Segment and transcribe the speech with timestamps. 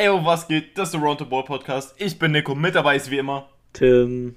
[0.00, 0.78] Ey, oh, was geht?
[0.78, 1.94] Das ist der Round to Ball Podcast.
[1.98, 4.34] Ich bin Nico, mit dabei ist wie immer Tim.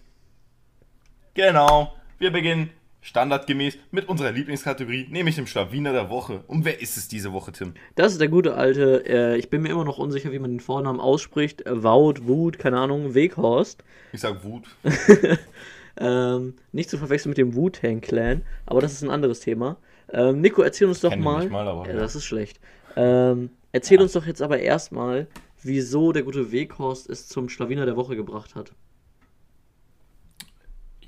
[1.36, 1.94] Genau.
[2.20, 6.44] Wir beginnen standardgemäß mit unserer Lieblingskategorie, nämlich dem Schlawiner der Woche.
[6.48, 7.76] Und wer ist es diese Woche, Tim?
[7.96, 10.60] Das ist der gute alte, äh, ich bin mir immer noch unsicher, wie man den
[10.60, 11.66] Vornamen ausspricht.
[11.66, 13.86] Äh, Wout, Wut, keine Ahnung, Weghorst.
[14.12, 14.66] Ich sag Wut.
[15.98, 19.78] ähm, nicht zu verwechseln mit dem Wu-Tang Clan, aber das ist ein anderes Thema.
[20.12, 21.48] Ähm, Nico, erzähl uns doch Kenn mal.
[21.48, 22.00] mal, aber ja, ja.
[22.02, 22.60] das ist schlecht.
[22.98, 25.28] Ähm, erzähl uns doch jetzt aber erstmal,
[25.66, 28.74] wieso der gute Weghorst es zum Schlawiner der Woche gebracht hat.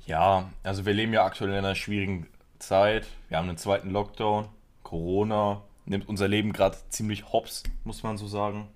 [0.06, 2.28] Ja, also wir leben ja aktuell in einer schwierigen
[2.58, 3.06] Zeit.
[3.28, 4.48] Wir haben einen zweiten Lockdown.
[4.82, 8.68] Corona nimmt unser Leben gerade ziemlich hops, muss man so sagen.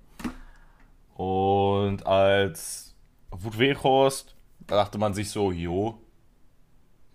[1.15, 2.95] Und als
[3.31, 4.35] Wut Weghorst
[4.67, 5.99] dachte man sich so, jo,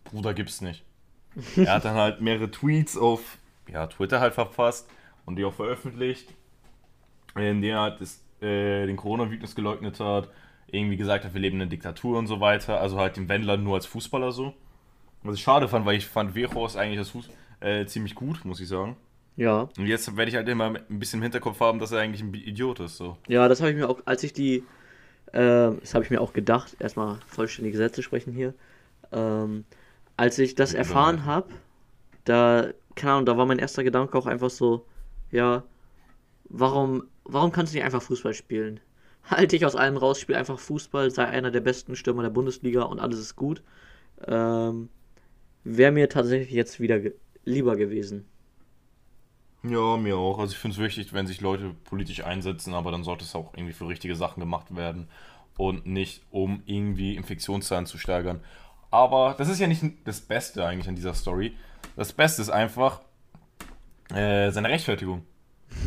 [0.06, 0.86] Bruder gibt's nicht.
[1.58, 3.38] Er hat dann halt mehrere Tweets auf
[3.68, 4.88] ja, Twitter halt verfasst
[5.26, 6.34] und die auch veröffentlicht,
[7.36, 10.30] in denen er halt das, äh, den Coronavirus geleugnet hat,
[10.68, 13.58] irgendwie gesagt hat, wir leben in einer Diktatur und so weiter, also halt den Wendler
[13.58, 14.54] nur als Fußballer so.
[15.24, 17.30] Was ich schade fand, weil ich fand Weghorst eigentlich das Fuß
[17.62, 18.96] äh, ziemlich gut, muss ich sagen.
[19.38, 19.68] Ja.
[19.78, 22.34] Und jetzt werde ich halt immer ein bisschen im Hinterkopf haben, dass er eigentlich ein
[22.34, 22.98] Idiot ist.
[22.98, 23.18] So.
[23.28, 24.64] Ja, das habe ich mir auch, als ich die,
[25.34, 28.54] äh, das habe ich mir auch gedacht, erstmal vollständige Sätze sprechen hier.
[29.12, 29.66] Ähm,
[30.18, 30.80] als ich das Ja.
[30.80, 31.50] erfahren habe,
[32.24, 34.86] da, keine Ahnung, da war mein erster Gedanke auch einfach so,
[35.32, 35.64] ja,
[36.50, 38.80] warum, warum kannst du nicht einfach Fußball spielen?
[39.26, 42.84] Halt dich aus allem raus, spiel einfach Fußball, sei einer der besten Stürmer der Bundesliga
[42.84, 43.64] und alles ist gut.
[44.28, 44.90] Ähm,
[45.64, 48.26] Wäre mir tatsächlich jetzt wieder ge lieber gewesen.
[49.64, 50.38] Ja, mir auch.
[50.38, 53.54] Also ich finde es wichtig, wenn sich Leute politisch einsetzen, aber dann sollte es auch
[53.56, 55.08] irgendwie für richtige Sachen gemacht werden
[55.58, 58.42] und nicht um irgendwie Infektionszahlen zu steigern.
[58.92, 61.56] Aber das ist ja nicht das Beste eigentlich an dieser Story.
[61.96, 63.02] Das Beste ist einfach
[64.14, 65.24] äh, seine Rechtfertigung.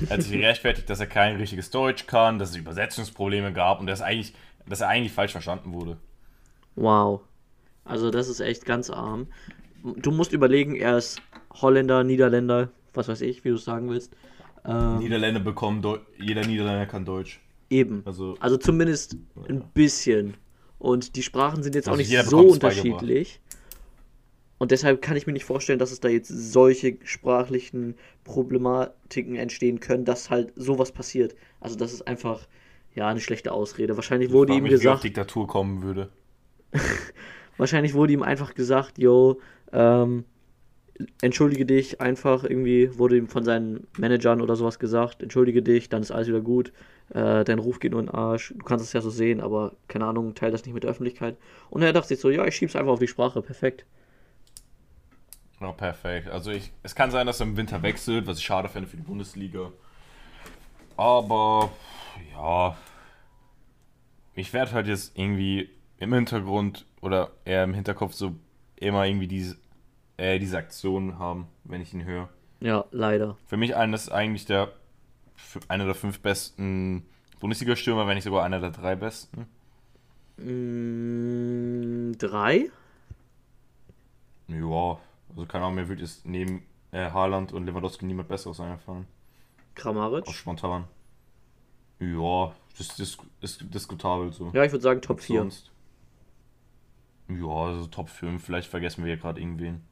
[0.09, 3.87] Er hat sich rechtfertigt, dass er kein richtiges Deutsch kann, dass es Übersetzungsprobleme gab und
[3.87, 4.33] dass, eigentlich,
[4.67, 5.97] dass er eigentlich falsch verstanden wurde.
[6.77, 7.21] Wow.
[7.85, 9.27] Also das ist echt ganz arm.
[9.97, 11.21] Du musst überlegen, er ist
[11.55, 14.15] Holländer, Niederländer, was weiß ich, wie du es sagen willst.
[14.65, 17.41] Ähm, Niederländer bekommen, Deu jeder Niederländer kann Deutsch.
[17.71, 18.03] eben.
[18.05, 19.17] Also Also zumindest
[19.49, 20.35] ein bisschen.
[20.79, 23.41] Und die Sprachen sind jetzt auch Also nicht jeder so unterschiedlich.
[24.59, 29.81] Und deshalb kann ich mir nicht vorstellen, dass es da jetzt solche sprachlichen Problematiken entstehen
[29.81, 31.37] können, dass halt sowas passiert.
[31.61, 32.47] Also das ist einfach,
[32.95, 33.97] ja, eine schlechte Ausrede.
[33.97, 36.09] Wahrscheinlich wurde ihm mich, wie gesagt, Diktatur kommen würde.
[37.57, 39.41] Wahrscheinlich wurde ihm einfach gesagt, yo,
[39.73, 40.25] ähm,
[41.23, 46.03] entschuldige dich einfach, irgendwie wurde ihm von seinen Managern oder sowas gesagt, entschuldige dich, dann
[46.03, 46.73] ist alles wieder gut,
[47.11, 49.73] äh, dein Ruf geht nur in den Arsch, du kannst es ja so sehen, aber
[49.87, 51.37] keine Ahnung, teil das nicht mit der Öffentlichkeit.
[51.71, 53.85] Und er dachte sich so, ja, ich schieb's einfach auf die Sprache, perfekt.
[55.61, 56.29] Ja, perfekt.
[56.29, 58.97] Also ich, es kann sein, dass er im Winter wechselt, was ich schade fände für
[58.97, 59.73] die Bundesliga.
[60.97, 61.71] Aber
[62.33, 62.77] ja,
[64.35, 68.35] ich werde halt jetzt irgendwie im Hintergrund oder eher im Hinterkopf so
[68.77, 69.57] immer irgendwie diese,
[70.17, 72.29] äh, diese Aktion haben, wenn ich ihn höre.
[72.61, 73.37] Ja, leider.
[73.47, 74.73] Für mich eines eigentlich der
[75.69, 77.07] einer der fünf besten
[77.41, 79.47] Bundesliga-Stürmer, wenn nicht sogar einer der drei besten.
[80.37, 82.71] Mm, drei?
[84.49, 84.99] Ja,
[85.31, 86.63] also keine Ahnung, mir würde jetzt neben
[86.93, 89.07] äh, Haaland und Lewandowski niemand besseres einfallen.
[89.07, 90.29] Auch Kramaric?
[90.29, 90.85] spontan.
[92.01, 94.51] Ja, das ist, ist diskutabel so.
[94.53, 95.41] Ja, ich würde sagen Top 4.
[95.41, 95.73] Sonst.
[97.29, 99.83] Ja, also Top 5, vielleicht vergessen wir hier gerade irgendwen.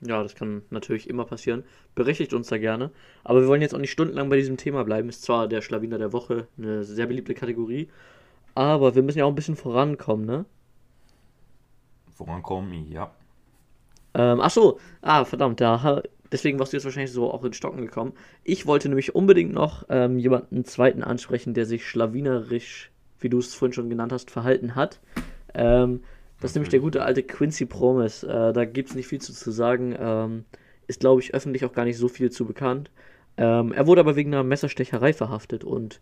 [0.00, 1.64] Ja, das kann natürlich immer passieren.
[1.94, 2.90] Berichtigt uns da gerne.
[3.22, 5.08] Aber wir wollen jetzt auch nicht stundenlang bei diesem Thema bleiben.
[5.08, 7.88] Ist zwar der Schlawiner der Woche eine sehr beliebte Kategorie,
[8.54, 10.44] aber wir müssen ja auch ein bisschen vorankommen, ne?
[12.10, 13.12] Vorankommen, ja.
[14.14, 17.82] Ähm, ach so, ah, verdammt, da, deswegen warst du jetzt wahrscheinlich so auch in Stocken
[17.82, 18.12] gekommen.
[18.44, 22.90] Ich wollte nämlich unbedingt noch ähm, jemanden zweiten ansprechen, der sich schlawinerisch,
[23.20, 25.00] wie du es vorhin schon genannt hast, verhalten hat.
[25.54, 26.00] Ähm,
[26.40, 28.26] das ist nämlich der gute alte Quincy Promise.
[28.26, 29.94] Äh, da gibt es nicht viel zu, zu sagen.
[29.98, 30.44] Ähm,
[30.88, 32.90] ist, glaube ich, öffentlich auch gar nicht so viel zu bekannt.
[33.36, 36.00] Ähm, er wurde aber wegen einer Messerstecherei verhaftet und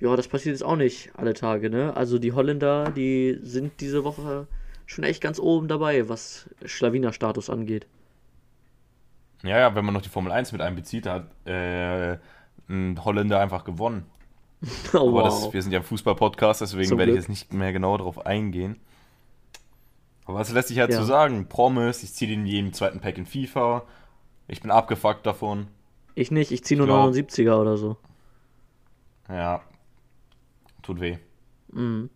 [0.00, 1.96] ja, das passiert jetzt auch nicht alle Tage, ne?
[1.96, 4.46] Also die Holländer, die sind diese Woche
[4.92, 7.86] schon echt ganz oben dabei, was Schlawiner-Status angeht.
[9.42, 12.18] Ja, ja, wenn man noch die Formel 1 mit einbezieht, da hat äh,
[12.68, 14.06] ein Holländer einfach gewonnen.
[14.94, 15.52] Oh, Aber das, wow.
[15.54, 17.22] wir sind ja ein Fußball-Podcast, deswegen Zum werde ich Glück.
[17.24, 18.78] jetzt nicht mehr genau darauf eingehen.
[20.24, 20.98] Aber was lässt sich halt Ja.
[20.98, 21.48] so sagen?
[21.48, 23.82] Promise, ich ziehe den jeden zweiten Pack in FIFA.
[24.46, 25.66] Ich bin abgefuckt davon.
[26.14, 27.96] Ich nicht, ich ziehe nur glaub- 79er oder so.
[29.28, 29.62] Ja,
[30.82, 31.18] tut weh.
[31.72, 32.08] Mhm.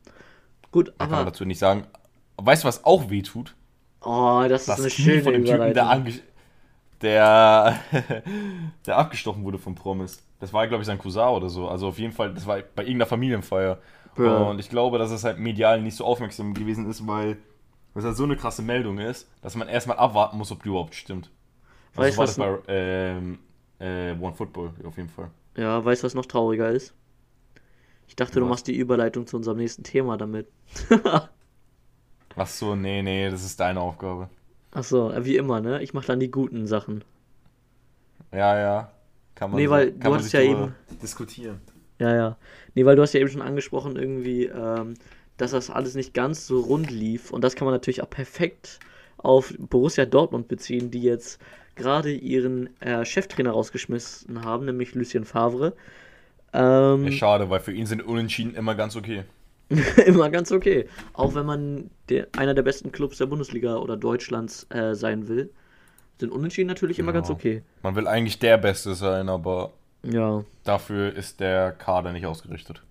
[0.71, 1.31] Gut, Da kann man aber.
[1.33, 1.87] dazu nicht sagen.
[2.37, 3.55] Weißt du, was auch weh tut?
[4.03, 5.85] Oh, das ist Das eine Knie schöne von dem Typen, der
[7.03, 7.79] der,
[8.87, 10.23] der abgestochen wurde vom Promis.
[10.41, 11.69] Das war, glaube ich, sein Cousin oder so.
[11.69, 13.79] Also auf jeden Fall, das war bei irgendeiner Familienfeier.
[14.15, 14.51] Bro.
[14.51, 17.37] Und ich glaube, dass es halt medial nicht so aufmerksam gewesen ist, weil
[17.95, 20.95] es halt so eine krasse Meldung ist, dass man erstmal abwarten muss, ob die überhaupt
[20.95, 21.31] stimmt.
[21.97, 23.39] Also Weißt war was das bei ähm,
[23.79, 25.31] äh, One Football auf jeden Fall.
[25.57, 26.95] Ja, weißt du, was noch trauriger ist?
[28.09, 28.51] Ich dachte, du Was?
[28.51, 30.49] machst die Überleitung zu unserem nächsten Thema damit.
[32.37, 34.29] Ach so, nee, nee, das ist deine Aufgabe.
[34.73, 35.83] Ach so, wie immer, ne?
[35.83, 37.03] Ich mach dann die guten Sachen.
[38.33, 38.91] Ja, ja.
[39.35, 41.61] Kann man Nee, weil kann du man hast ja eben- diskutieren.
[41.99, 42.37] Ja, ja.
[42.75, 44.95] Nee, weil du hast ja eben schon angesprochen, irgendwie, ähm,
[45.39, 47.31] dass das alles nicht ganz so rund lief.
[47.31, 48.81] Und das kann man natürlich auch perfekt
[49.19, 51.41] auf Borussia Dortmund beziehen, die jetzt
[51.75, 55.75] gerade ihren äh, Cheftrainer rausgeschmissen haben, nämlich Lucien Favre.
[56.53, 59.25] Ähm, Ja, schade, weil für ihn sind Unentschieden immer ganz okay.
[60.07, 60.89] immer ganz okay.
[61.13, 65.51] Auch wenn man der, einer der besten Clubs der Bundesliga oder Deutschlands äh, sein will,
[66.19, 67.15] sind Unentschieden natürlich immer Ja.
[67.21, 67.63] ganz okay.
[67.83, 69.73] Man will eigentlich der Beste sein, aber
[70.03, 72.83] Ja, dafür ist der Kader nicht ausgerichtet.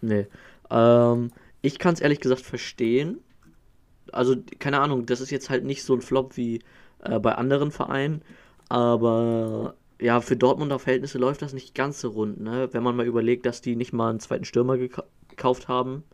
[0.00, 0.26] nee.
[0.70, 1.30] Ähm,
[1.62, 3.18] ich kann es ehrlich gesagt verstehen.
[4.12, 6.60] Also, keine Ahnung, das ist jetzt halt nicht so ein Flop wie
[7.02, 8.22] äh, bei anderen Vereinen,
[8.68, 12.68] aber ja, für Dortmunder Verhältnisse läuft das nicht ganz so rund, ne?
[12.72, 16.04] Wenn man mal überlegt, dass die nicht mal einen zweiten Stürmer geka gekauft haben,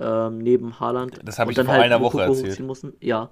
[0.00, 1.20] ähm, neben Haaland.
[1.24, 2.60] Das habe ich dann vor halt einer Woche erzählt.
[2.60, 2.92] Mussten.
[3.00, 3.30] Ja,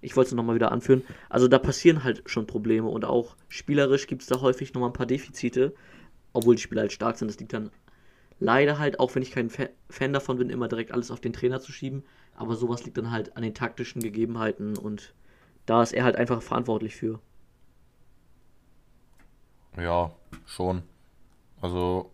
[0.00, 1.02] ich wollte es nochmal wieder anführen.
[1.28, 4.94] Also da passieren halt schon Probleme und auch spielerisch gibt es da häufig nochmal ein
[4.94, 5.74] paar Defizite,
[6.32, 7.28] obwohl die Spieler halt stark sind.
[7.28, 7.70] Das liegt dann
[8.38, 11.32] leider halt, auch wenn ich kein Fa Fan davon bin, immer direkt alles auf den
[11.32, 12.04] Trainer zu schieben.
[12.36, 15.14] Aber sowas liegt dann halt an den taktischen Gegebenheiten und
[15.66, 17.18] da ist er halt einfach verantwortlich für.
[19.76, 20.12] Ja,
[20.46, 20.82] schon.
[21.60, 22.10] Also,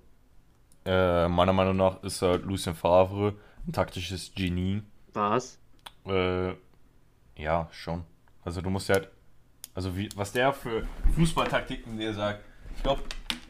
[0.86, 3.34] äh, meiner Meinung nach ist halt Lucien Favre
[3.72, 4.82] taktisches Genie.
[5.12, 5.58] Was?
[6.06, 6.52] Äh,
[7.37, 8.05] ja, schon.
[8.44, 9.08] Also du musst ja halt,
[9.75, 12.44] also wie, was der für Fußballtaktiken dir sagt,
[12.76, 13.02] ich glaube,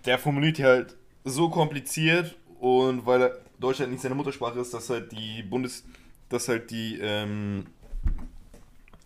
[0.05, 5.12] der formuliert die halt so kompliziert und weil Deutschland nicht seine Muttersprache ist, dass halt
[5.12, 5.84] die Bundes,
[6.28, 7.67] dass halt die ähm,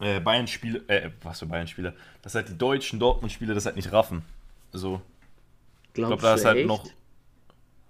[0.01, 4.25] äh, Bayern-Spieler, äh, was für Bayern-Spieler, dass halt die deutschen Dortmund-Spieler das halt nicht raffen.
[4.73, 5.01] Also,
[5.89, 6.69] ich glaube, Glaubst da ist halt echt?
[6.69, 6.87] noch,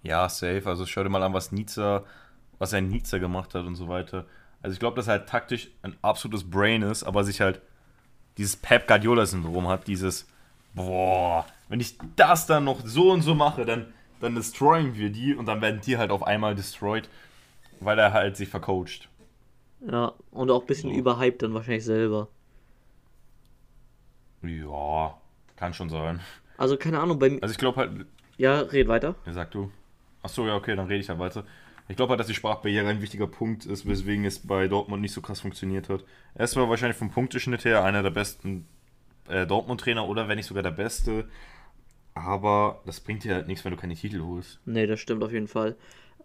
[0.03, 0.63] ja, safe.
[0.65, 2.05] Also schau dir mal an, was Nizza,
[2.59, 4.25] was ein Nizza gemacht hat und so weiter.
[4.61, 7.61] Also ich glaube, dass er halt taktisch ein absolutes Brain ist, aber sich halt
[8.37, 10.27] dieses Pep Guardiola-Syndrom hat, dieses,
[10.73, 15.33] boah, wenn ich das dann noch so und so mache, dann, dann destroyen wir die
[15.33, 17.09] und dann werden die halt auf einmal destroyed,
[17.79, 19.07] weil er halt sich vercoacht.
[19.81, 20.97] Ja, und auch ein bisschen So.
[20.97, 22.27] überhyped dann wahrscheinlich selber.
[24.41, 25.17] Ja,
[25.55, 26.19] kann schon sein.
[26.57, 27.41] Also keine Ahnung, bei mir.
[27.41, 28.05] Also ich glaube halt,
[28.37, 29.15] Ja, red weiter.
[29.25, 29.71] Ja, sag du.
[30.23, 31.45] Achso, ja, okay, dann rede ich halt weiter.
[31.89, 35.11] Ich glaube halt, dass die Sprachbarriere ein wichtiger Punkt ist, weswegen es bei Dortmund nicht
[35.11, 36.05] so krass funktioniert hat.
[36.35, 38.67] Er zwar wahrscheinlich vom Punkteschnitt her einer der besten
[39.27, 41.27] äh, Dortmund-Trainer oder wenn nicht sogar der beste,
[42.13, 44.59] aber das bringt dir halt nichts, wenn du keine Titel holst.
[44.65, 45.75] Nee, das stimmt auf jeden Fall.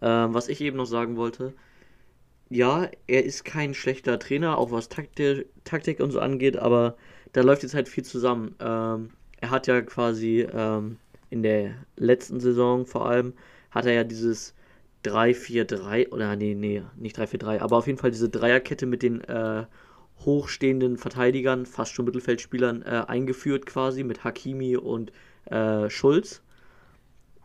[0.03, 1.53] Ähm, was ich eben noch sagen wollte,
[2.49, 6.95] ja, er ist kein schlechter Trainer, auch was Taktik, Taktik und so angeht, aber
[7.33, 8.53] da läuft jetzt halt viel zusammen.
[8.59, 9.09] Ähm,
[9.41, 10.99] er hat ja quasi ähm,
[11.31, 13.33] in der letzten Saison vor allem,
[13.71, 14.53] hat er ja dieses
[15.05, 19.65] 3-4-3, oder nee, nee, nicht 3-4-3, aber auf jeden Fall diese Dreierkette mit den äh,
[20.19, 25.11] hochstehenden Verteidigern, fast schon Mittelfeldspielern, äh, eingeführt quasi mit Hakimi und
[25.45, 26.41] äh, Schulz.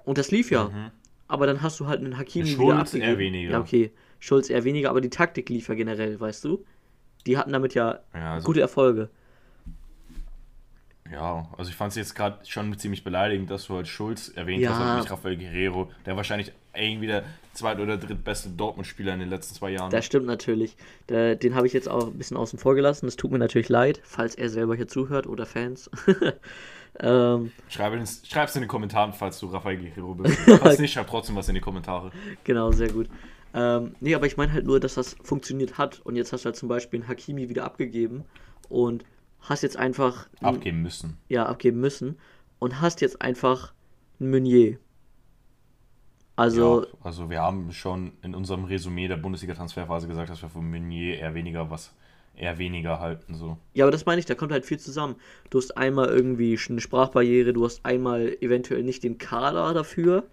[0.04, 0.68] Und das lief ja.
[0.68, 0.90] Mhm.
[1.28, 3.50] Aber dann hast du halt einen Hakimi Schulz wieder eher weniger.
[3.52, 3.92] Ja, okay.
[4.18, 6.64] Schulz eher weniger, aber die Taktik lief ja generell, weißt du?
[7.26, 9.10] Die hatten damit ja Ja, also, gute Erfolge.
[11.12, 14.62] Ja, also ich fand es jetzt gerade schon ziemlich beleidigend, dass du halt Schulz erwähnt
[14.62, 14.70] Ja.
[14.78, 19.28] hast und nicht Rafael Guerrero, der wahrscheinlich irgendwie der zweit- oder drittbeste Dortmund-Spieler in den
[19.28, 20.76] letzten zwei Jahren Das stimmt natürlich.
[21.08, 23.06] Den habe ich jetzt auch ein bisschen außen vor gelassen.
[23.08, 25.90] Es tut mir natürlich leid, falls er selber hier zuhört oder Fans.
[27.00, 30.38] ähm, Schreib es schreib's in den Kommentaren, falls du Rafael Guerrero bist.
[30.60, 32.12] Falls nicht, schreib trotzdem was in die Kommentare.
[32.44, 33.08] genau, sehr gut.
[33.52, 36.00] Ähm, nee, aber ich meine halt nur, dass das funktioniert hat.
[36.04, 38.24] Und jetzt hast du halt zum Beispiel einen Hakimi wieder abgegeben
[38.68, 39.04] und
[39.42, 41.16] hast jetzt einfach Abgeben müssen.
[41.28, 42.18] ja, abgeben müssen
[42.58, 43.72] und hast jetzt einfach
[44.20, 44.78] einen Meunier.
[46.36, 50.68] Also, ja, also wir haben schon in unserem Resümee der Bundesliga-Transferphase gesagt, dass wir von
[50.70, 51.92] Meunier eher weniger was,
[52.34, 53.34] eher weniger halten.
[53.34, 53.58] So.
[53.74, 55.16] ja, aber das meine ich, da kommt halt viel zusammen.
[55.50, 60.24] Du hast einmal irgendwie eine Sprachbarriere, du hast einmal eventuell nicht den Kader dafür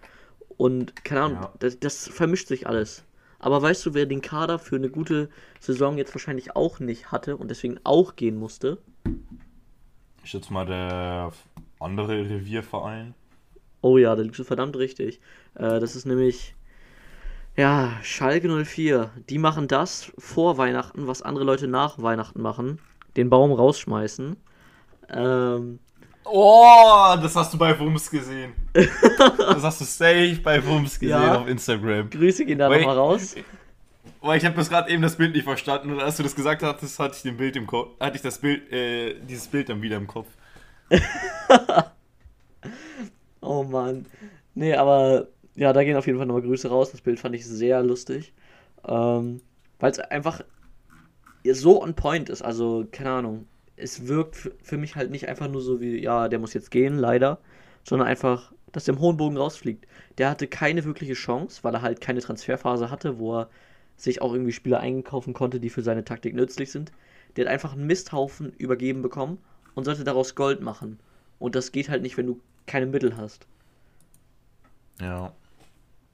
[0.55, 1.53] und keine Ahnung, Ja.
[1.59, 3.03] das, das vermischt sich alles.
[3.39, 5.29] Aber weißt du, wer den Kader für eine gute
[5.59, 8.79] Saison jetzt wahrscheinlich auch nicht hatte und deswegen auch gehen musste?
[10.23, 11.31] Ich schätze mal der
[11.79, 13.13] andere Revierverein.
[13.81, 15.21] Oh ja, da liegst du verdammt richtig.
[15.53, 16.55] Äh, das ist nämlich,
[17.55, 19.11] ja, Schalke 04.
[19.29, 22.79] Die machen das vor Weihnachten, was andere Leute nach Weihnachten machen.
[23.15, 24.35] Den Baum rausschmeißen.
[25.09, 25.79] Ähm,
[26.29, 28.53] Oh, das hast du bei Wums gesehen.
[28.73, 31.35] das hast du safe bei Wums gesehen Ja.
[31.39, 32.09] auf Instagram.
[32.09, 33.35] Grüße gehen da nochmal raus.
[34.21, 36.63] Weil ich habe das gerade eben das Bild nicht verstanden und als du das gesagt
[36.63, 39.81] hattest, hatte ich den Bild im Kopf, hatte ich das Bild, äh, dieses Bild dann
[39.81, 40.27] wieder im Kopf.
[43.41, 44.05] Oh Mann.
[44.55, 46.91] Nee, aber ja, da gehen auf jeden Fall nochmal Grüße raus.
[46.91, 48.33] Das Bild fand ich sehr lustig.
[48.85, 49.41] Ähm,
[49.79, 50.41] Weil es einfach
[51.45, 52.41] so on point ist.
[52.41, 53.47] Also, keine Ahnung.
[53.77, 56.97] Es wirkt für mich halt nicht einfach nur so wie, ja, der muss jetzt gehen,
[56.97, 57.39] leider.
[57.83, 59.87] Sondern einfach, dass der im hohen Bogen rausfliegt.
[60.17, 63.49] Der hatte keine wirkliche Chance, weil er halt keine Transferphase hatte, wo er
[63.95, 66.91] sich auch irgendwie Spieler einkaufen konnte, die für seine Taktik nützlich sind.
[67.35, 69.39] Der hat einfach einen Misthaufen übergeben bekommen
[69.75, 70.99] und sollte daraus Gold machen.
[71.39, 73.47] Und das geht halt nicht, wenn du keine Mittel hast.
[75.01, 75.33] Ja.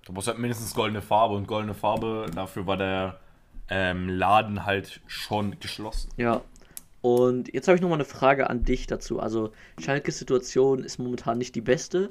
[0.06, 3.20] Du brauchst halt mindestens goldene Farbe und goldene Farbe, dafür war der
[3.70, 6.10] ähm, Laden halt schon geschlossen.
[6.18, 6.42] Ja.
[7.04, 9.20] Und jetzt habe ich nochmal eine Frage an dich dazu.
[9.20, 12.10] Also, Schalkes Situation ist momentan nicht die beste.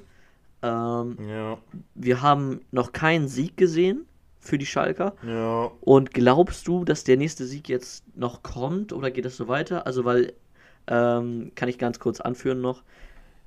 [0.62, 1.58] Ähm, Ja,
[1.94, 4.04] wir haben noch keinen Sieg gesehen
[4.38, 5.14] für die Schalker.
[5.26, 5.70] ja.
[5.80, 9.86] Und glaubst du, dass der nächste Sieg jetzt noch kommt oder geht das so weiter?
[9.86, 10.34] Also, weil,
[10.88, 12.82] ähm, kann ich ganz kurz anführen noch.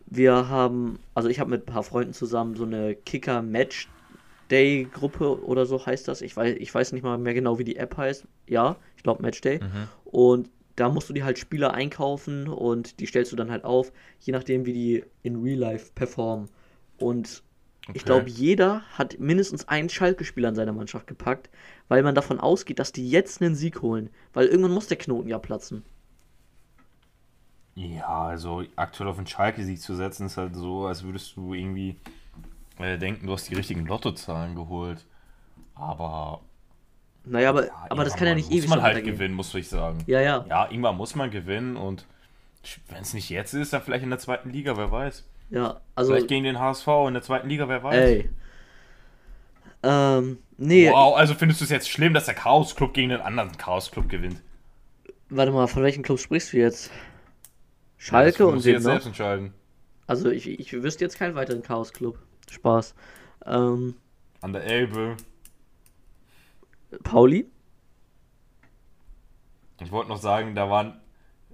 [0.07, 5.85] Wir haben, also ich habe mit ein paar Freunden zusammen so eine Kicker-Match-Day-Gruppe oder so
[5.85, 6.21] heißt das.
[6.21, 8.25] Ich weiß, ich weiß nicht mal mehr genau, wie die App heißt.
[8.47, 9.59] Ja, ich glaube Matchday.
[10.05, 13.91] Und da musst du dir halt Spieler einkaufen und die stellst du dann halt auf,
[14.19, 16.49] je nachdem, wie die in Real Life performen.
[16.97, 17.43] Und
[17.93, 18.05] ich Okay.
[18.05, 21.49] glaube, jeder hat mindestens einen Schalke-Spieler in seiner Mannschaft gepackt,
[21.87, 24.09] weil man davon ausgeht, dass die jetzt einen Sieg holen.
[24.33, 25.83] Weil irgendwann muss der Knoten ja platzen.
[27.75, 31.99] Ja, also aktuell auf den Schalke-Sieg zu setzen, ist halt so, als würdest du irgendwie
[32.79, 35.05] äh, denken, du hast die richtigen Lottozahlen geholt.
[35.75, 36.41] Aber,
[37.25, 39.53] Naja, aber, ja, aber das kann ja nicht muss ewig man so halt gewinnen, muss
[39.55, 40.03] ich sagen.
[40.07, 42.05] Ja, ja, Ja, irgendwann muss man gewinnen und
[42.89, 45.23] wenn es nicht jetzt ist, dann vielleicht in der zweiten Liga, wer weiß.
[45.49, 45.79] ja.
[45.95, 47.95] Also, vielleicht gegen den HSV in der zweiten Liga, wer weiß.
[47.95, 48.29] ey.
[49.83, 53.55] Ähm, nee, Wow, also findest du es jetzt schlimm, dass der Chaos-Club gegen den anderen
[53.57, 54.41] Chaos-Club gewinnt?
[55.29, 56.87] warte mal, von welchem Club sprichst du jetzt?
[56.87, 56.93] Ja,
[57.97, 58.91] Schalke das und wen jetzt noch?
[58.91, 59.53] selbst entscheiden.
[60.07, 62.17] Also, ich, ich wüsste jetzt keinen weiteren Chaos-Club.
[62.49, 62.93] Spaß.
[63.45, 63.95] Ähm,
[64.41, 65.17] An der Elbe.
[67.03, 67.49] Pauli?
[69.81, 70.99] Ich wollte noch sagen, da waren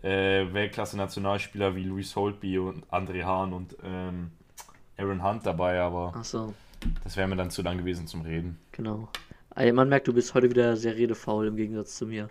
[0.04, 4.32] äh, Weltklasse-Nationalspieler wie Luis Holtby und André Hahn und ähm,
[4.98, 6.54] Aaron Hunt dabei, aber Achso,
[7.04, 8.60] das wäre mir dann zu lang gewesen zum Reden.
[8.72, 9.10] genau.
[9.54, 12.30] Ey, man merkt, du bist heute wieder sehr redefaul im Gegensatz zu mir.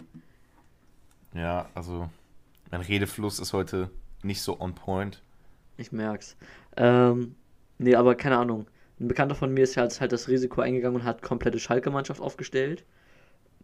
[1.35, 2.09] Ja, also
[2.71, 3.90] mein Redefluss ist heute
[4.23, 5.23] nicht so on point.
[5.76, 6.37] Ich merk's.
[6.78, 7.35] Ähm,
[7.76, 8.66] nee, aber keine Ahnung.
[9.00, 12.21] Ein Bekannter von mir ist ja jetzt halt das Risiko eingegangen und hat komplette Schalke-Mannschaft
[12.21, 12.85] aufgestellt.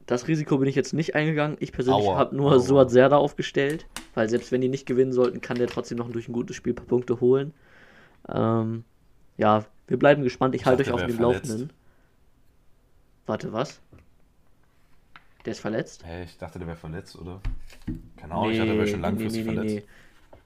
[0.07, 1.57] Das Risiko bin ich jetzt nicht eingegangen.
[1.61, 2.59] Ich persönlich habe nur aua.
[2.59, 6.29] Suat Serda aufgestellt, weil selbst wenn die nicht gewinnen sollten, kann der trotzdem noch durch
[6.29, 7.53] ein gutes Spiel ein paar Punkte holen.
[8.29, 8.85] Ähm,
[9.37, 10.55] ja, wir bleiben gespannt.
[10.55, 11.19] Ich, Ich halte euch auf dem.
[11.19, 11.73] Laufenden.
[13.27, 13.81] Warte, was?
[15.45, 16.05] Der ist verletzt?
[16.07, 17.41] Hä, ich dachte, der wäre verletzt, oder?
[18.17, 19.75] Keine Ahnung, ich dachte, der wäre schon langfristig nee, nee, verletzt.
[19.77, 19.85] nee.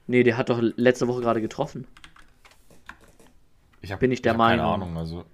[0.07, 1.87] Nee, der hat doch letzte Woche gerade getroffen.
[3.81, 4.65] Ich hab, Bin ich der hab keine Meinung.
[4.65, 5.25] Ahnung, also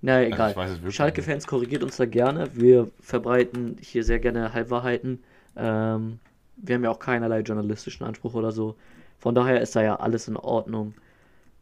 [0.00, 0.50] Na egal.
[0.50, 2.50] ich weiß es wirklich Schalke-Fans korrigiert uns da gerne.
[2.54, 5.22] Wir verbreiten hier sehr gerne Halbwahrheiten.
[5.56, 6.20] Ähm,
[6.56, 8.76] wir haben ja auch keinerlei journalistischen Anspruch oder so.
[9.18, 10.94] Von daher ist da ja alles in Ordnung.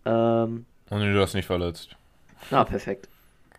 [0.05, 1.97] Ähm, Und du hast nicht verletzt.
[2.51, 3.09] na, perfekt.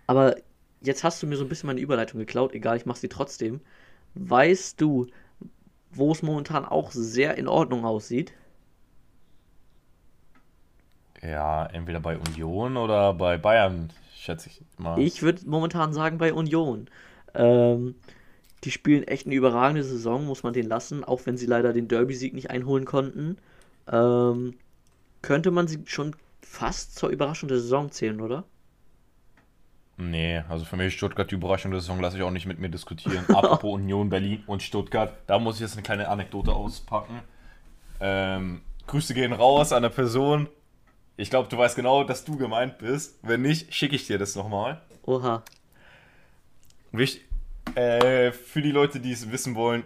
[0.07, 0.35] Aber
[0.81, 2.53] jetzt hast du mir so ein bisschen meine Überleitung geklaut.
[2.53, 3.61] Egal, ich mach sie trotzdem.
[4.15, 5.07] Weißt du,
[5.91, 8.33] wo es momentan auch sehr in Ordnung aussieht?
[11.21, 14.99] Ja, entweder bei Union oder bei Bayern, schätze ich mal.
[14.99, 16.89] Ich würde momentan sagen bei Union.
[17.33, 17.95] Ähm,
[18.63, 21.87] die spielen echt eine überragende Saison, muss man den lassen, auch wenn sie leider den
[21.87, 23.37] Derby-Sieg nicht einholen konnten.
[23.91, 24.55] Ähm,
[25.21, 28.45] könnte man sie schon fast zur Überraschung der Saison zählen, oder?
[29.97, 32.59] Nee, also für mich ist Stuttgart die Überraschung der Saison, lasse ich auch nicht mit
[32.59, 33.25] mir diskutieren.
[33.29, 37.21] Apropos Union, Berlin und Stuttgart, da muss ich jetzt eine kleine Anekdote auspacken.
[37.99, 40.47] Ähm, Grüße gehen raus an eine Person.
[41.17, 43.17] Ich glaube, du weißt genau, dass du gemeint bist.
[43.23, 44.81] Wenn nicht, schicke ich dir das nochmal.
[45.03, 45.43] Oha.
[46.91, 47.25] Wichtig,
[47.75, 49.83] äh, für die Leute, die es wissen wollen,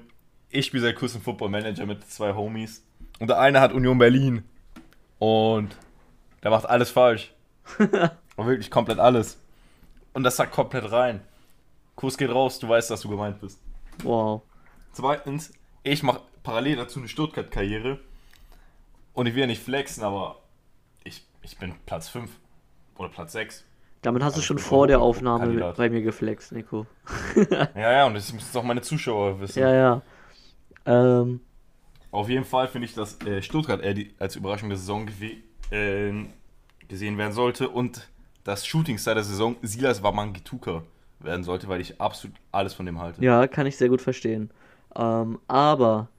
[0.50, 2.83] ich spiele seit kurzem Football Manager mit zwei Homies.
[3.19, 4.43] Und der eine hat Union Berlin.
[5.19, 5.75] Und
[6.43, 7.33] der macht alles falsch.
[8.35, 9.39] Und wirklich komplett alles.
[10.13, 11.21] Und das sagt komplett rein.
[11.95, 13.59] Kuss geht raus, du weißt, dass du gemeint bist.
[14.03, 14.41] Wow.
[14.91, 18.00] Zweitens, ich mache parallel dazu eine Stuttgart-Karriere.
[19.13, 20.40] Und ich will ja nicht flexen, aber
[21.43, 22.29] ich, bin Platz 5
[22.98, 23.65] oder Platz 6.
[24.01, 25.77] Damit hast du Also schon ich bin vor der Aufnahme Kandidat.
[25.77, 26.88] bei mir geflext, Nico.
[27.75, 29.60] Ja, ja, und das müssen auch meine Zuschauer wissen.
[29.60, 30.01] Ja, ja.
[30.86, 31.41] Ähm,
[32.12, 35.07] Auf jeden Fall finde ich, dass äh, Stuttgart die, als Überraschung der Saison
[35.69, 36.12] äh,
[36.88, 38.10] gesehen werden sollte und
[38.43, 40.83] das Shootingstar der Saison Silas Wamangituka
[41.19, 43.24] werden sollte, weil ich absolut alles von dem halte.
[43.24, 44.50] Ja, kann ich sehr gut verstehen.
[44.95, 46.10] Ähm, aber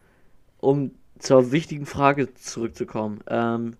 [0.58, 3.76] um zur wichtigen Frage zurückzukommen, ähm,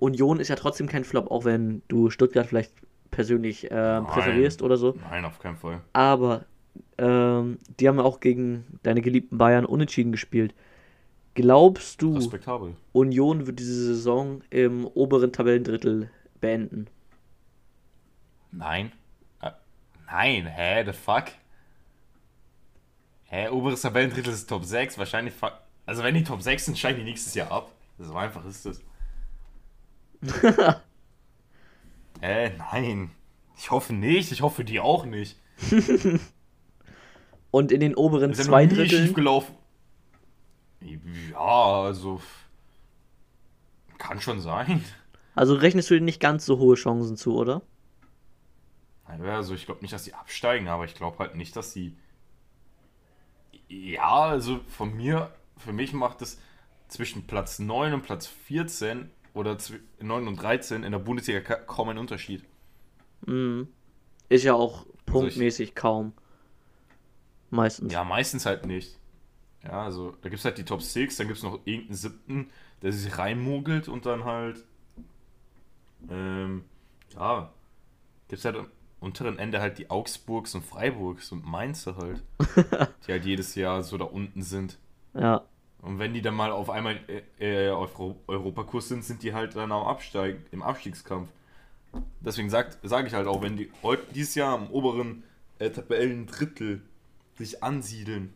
[0.00, 2.72] Union ist ja trotzdem kein Flop, auch wenn du Stuttgart vielleicht
[3.10, 4.96] persönlich äh, präferierst oder so.
[5.10, 5.80] Nein, auf keinen Fall.
[5.92, 6.44] Aber
[6.98, 10.54] ähm, die haben ja auch gegen deine geliebten Bayern unentschieden gespielt.
[11.34, 12.74] Glaubst du, Respektabel.
[12.92, 16.86] Union wird diese Saison im oberen Tabellendrittel beenden?
[18.52, 18.92] Nein.
[19.40, 19.50] Äh,
[20.06, 21.26] nein, hä, the fuck?
[23.24, 25.34] Hä, oberes Tabellendrittel ist Top 6, wahrscheinlich.
[25.86, 27.70] Also, wenn die Top 6 sind, steigen die nächstes Jahr ab.
[27.98, 28.82] So einfach ist das.
[32.20, 33.10] Hä, nein.
[33.56, 35.38] Ich hoffe nicht, ich hoffe die auch nicht.
[37.50, 39.06] Und in den oberen Ist ja zwei noch nie Dritteln?
[39.06, 39.54] schief gelaufen.
[40.80, 41.38] Ja,
[41.84, 42.20] also.
[43.98, 44.82] Kann schon sein.
[45.34, 47.62] Also rechnest du denen nicht ganz so hohe Chancen zu, oder?
[49.08, 51.96] Ja, Also ich glaube nicht, dass sie absteigen, aber ich glaube halt nicht, dass sie.
[53.68, 56.40] Ja, also von mir, für mich macht es
[56.88, 61.56] zwischen Platz 9 und Platz 14 oder zw- 9 und 13 in der Bundesliga ka-
[61.56, 62.44] kaum einen Unterschied.
[63.26, 63.68] Mhm.
[64.28, 66.12] Ist ja auch Also punktmäßig kaum.
[67.50, 67.92] Meistens.
[67.92, 68.96] Ja, meistens halt nicht.
[69.64, 72.50] Ja, also da gibt es halt die Top 6, dann gibt es noch irgendeinen siebten,
[72.82, 74.64] der sich reinmogelt und dann halt.
[76.08, 76.64] Ähm,
[77.14, 77.52] ja,
[78.28, 78.66] gibt es halt am
[79.00, 82.22] unteren Ende halt die Augsburgs und Freiburgs und Mainzer halt.
[83.06, 84.78] die halt jedes Jahr so da unten sind.
[85.14, 85.44] Ja.
[85.82, 86.98] Und wenn die dann mal auf einmal
[87.38, 91.30] äh, äh, auf Ro- Europakurs sind, sind die halt dann am Absteig, im Abstiegskampf.
[92.20, 93.70] Deswegen sage sag ich halt auch, wenn die
[94.14, 95.22] dieses Jahr am oberen
[95.58, 96.82] äh, Tabellendrittel
[97.38, 98.34] sich ansiedeln,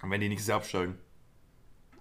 [0.00, 0.96] dann werden die nächstes Jahr absteigen.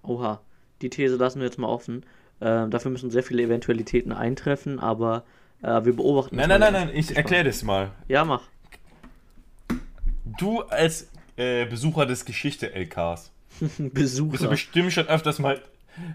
[0.03, 0.41] Oha.
[0.81, 2.05] Die These lassen wir jetzt mal offen.
[2.39, 5.24] Ähm, dafür müssen sehr viele Eventualitäten eintreffen, aber
[5.63, 6.36] äh, wir beobachten.
[6.36, 7.91] Nein, nein, nein, nein, ich erkläre das mal.
[8.07, 8.43] Ja, mach.
[10.38, 13.31] Du als äh, Besucher des Geschichte-LKs
[14.29, 14.48] wirst du Besucher.
[14.48, 15.61] bestimmt schon öfters mal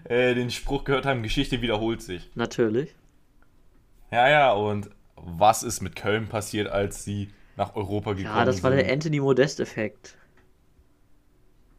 [0.05, 2.31] äh, den Spruch gehört haben, Geschichte wiederholt sich.
[2.35, 2.95] Natürlich.
[4.11, 8.63] Ja, ja, und was ist mit Köln passiert, als sie nach Europa gekommen Ja, das
[8.63, 8.75] war sind?
[8.75, 10.17] der Anthony Modest-Effekt.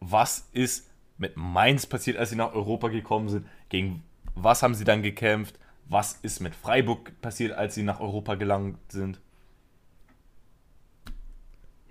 [0.01, 3.47] was ist mit Mainz passiert, als sie nach Europa gekommen sind?
[3.69, 4.03] Gegen
[4.35, 5.59] was haben sie dann gekämpft?
[5.87, 9.21] Was ist mit Freiburg passiert, als sie nach Europa gelangt sind?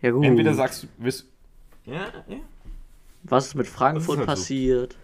[0.01, 0.25] Ja, gut.
[0.25, 1.27] Entweder sagst du, wirst,
[1.85, 2.37] ja, ja.
[3.23, 4.25] Was ist mit Frankfurt so.
[4.25, 4.95] passiert?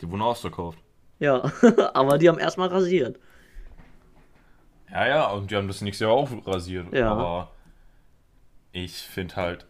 [0.00, 0.78] Die wurden ausverkauft.
[1.18, 1.50] Ja,
[1.94, 3.18] aber die haben erstmal rasiert.
[4.90, 6.92] Ja, ja, und die haben das nächste Jahr auch rasiert.
[6.92, 7.10] Ja.
[7.12, 7.50] Aber
[8.72, 9.66] ich finde halt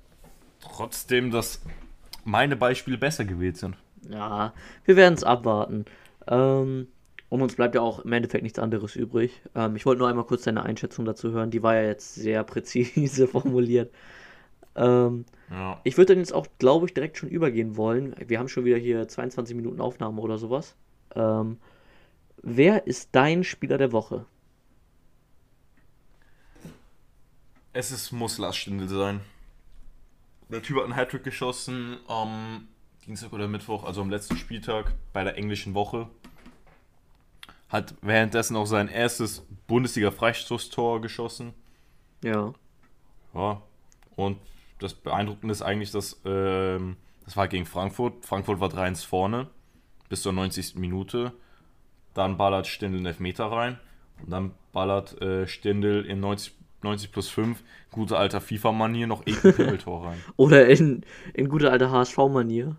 [0.61, 1.63] trotzdem, dass
[2.25, 3.77] meine Beispiele besser gewählt sind.
[4.09, 4.53] Ja,
[4.85, 5.85] wir werden es abwarten.
[6.27, 6.89] Ähm,
[7.29, 9.41] und uns bleibt ja auch im Endeffekt nichts anderes übrig.
[9.55, 11.51] Ähm, ich wollte nur einmal kurz deine Einschätzung dazu hören.
[11.51, 13.93] Die war ja jetzt sehr präzise formuliert.
[14.75, 15.81] Ähm, Ja.
[15.85, 18.17] ich würde dann jetzt auch, glaube ich, direkt schon übergehen wollen.
[18.27, 20.77] Wir haben schon wieder hier 22 Minuten Aufnahme oder sowas.
[21.15, 21.59] Ähm,
[22.43, 24.25] wer ist dein Spieler der Woche?
[27.75, 29.21] Es ist, muss Lars Stindl sein.
[30.49, 32.69] Der Typ hat einen Hattrick geschossen am
[33.07, 36.09] Dienstag oder Mittwoch, also am letzten Spieltag bei der englischen Woche.
[37.69, 41.53] Hat währenddessen auch sein erstes Bundesliga-Freistoßtor geschossen.
[42.23, 42.55] Ja.
[43.35, 43.63] Ja.
[44.17, 44.39] Und
[44.83, 48.25] das Beeindruckende ist eigentlich, dass ähm, das war gegen Frankfurt.
[48.25, 49.49] Frankfurt war 3-1 vorne
[50.09, 50.77] bis zur 90.
[50.77, 51.33] Minute.
[52.15, 53.79] Dann ballert Stindl einen Elfmeter rein.
[54.23, 59.55] Und dann ballert äh, Stindl in 90, 90 plus 5, gute alter FIFA-Manier, noch irgendein
[59.57, 60.19] Pimpeltor rein.
[60.37, 62.77] Oder in, in guter alter HSV-Manier.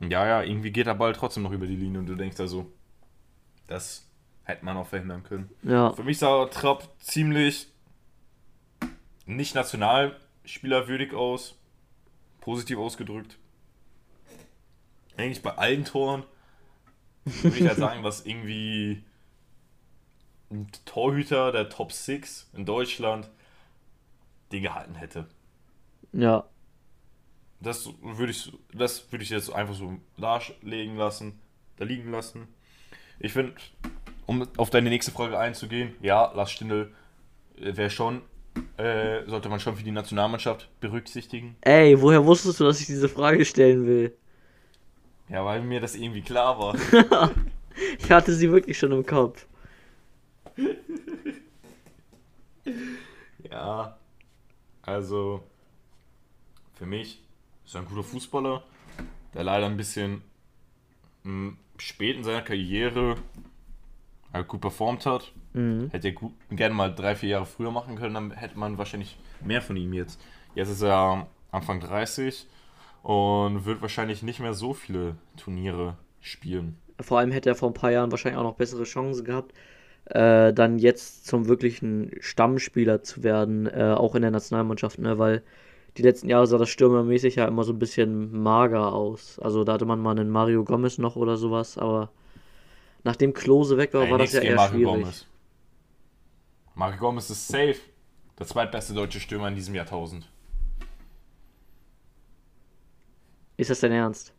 [0.00, 2.70] Ja, ja, irgendwie geht der Ball trotzdem noch über die Linie und du denkst also,
[3.66, 4.08] das
[4.44, 5.50] hätte man auch verhindern können.
[5.64, 5.92] Ja.
[5.92, 7.66] Für mich sah Trapp ziemlich
[9.26, 9.54] nicht
[10.48, 11.54] nationalspielerwürdig aus.
[12.40, 13.38] Positiv ausgedrückt.
[15.16, 16.24] Eigentlich bei allen Toren
[17.24, 19.02] würde ich halt sagen, was irgendwie
[20.50, 23.28] ein Torhüter der Top 6 in Deutschland
[24.52, 25.26] den gehalten hätte.
[26.12, 26.44] Ja.
[27.60, 31.38] Das würde ich, das würde ich jetzt einfach so darlegen lassen,
[31.76, 32.46] da liegen lassen.
[33.18, 33.56] Ich finde,
[34.26, 36.94] um auf deine nächste Frage einzugehen, ja, Lars Stindl
[37.56, 38.22] wäre schon,
[38.78, 41.56] äh, sollte man schon für die Nationalmannschaft berücksichtigen.
[41.60, 44.16] Ey, woher wusstest du, dass ich diese Frage stellen will?
[45.28, 46.74] Ja, weil mir das irgendwie klar war.
[48.00, 49.46] Ich hatte sie wirklich schon im Kopf.
[53.50, 53.96] ja,
[54.82, 55.42] also
[56.74, 57.20] für mich
[57.64, 58.62] ist er ein guter Fußballer,
[59.34, 60.22] der leider ein bisschen
[61.24, 63.16] mh, spät in seiner Karriere
[64.32, 65.32] halt gut performt hat.
[65.58, 65.90] Mhm.
[65.90, 69.60] Hätte er gerne mal drei, vier Jahre früher machen können, dann hätte man wahrscheinlich mehr
[69.60, 70.20] von ihm jetzt.
[70.54, 72.46] Jetzt ist er Anfang 30
[73.02, 76.76] und wird wahrscheinlich nicht mehr so viele Turniere spielen.
[77.00, 79.52] Vor allem hätte er vor ein paar Jahren wahrscheinlich auch noch bessere Chancen gehabt,
[80.06, 85.18] äh, dann jetzt zum wirklichen Stammspieler zu werden, äh, auch in der Nationalmannschaft, ne?
[85.18, 85.42] weil
[85.96, 89.40] die letzten Jahre sah das stürmermäßig ja immer so ein bisschen mager aus.
[89.40, 92.10] Also da hatte man mal einen Mario Gomez noch oder sowas, aber
[93.02, 95.02] nachdem Klose weg war, Ey, war das ja eher Mario schwierig.
[95.02, 95.26] Gomez.
[96.78, 97.80] Mario Gomez ist safe.
[98.38, 100.30] Der zweitbeste deutsche Stürmer in diesem Jahrtausend.
[103.56, 104.32] Ist das dein Ernst?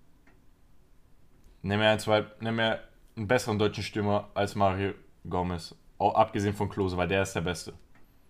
[1.63, 2.80] Nimm mir, einen zweit, nimm mir
[3.17, 4.93] einen besseren deutschen Stürmer als Mario
[5.30, 5.75] Gomez.
[5.97, 7.73] Auch abgesehen von Klose, weil der ist der Beste.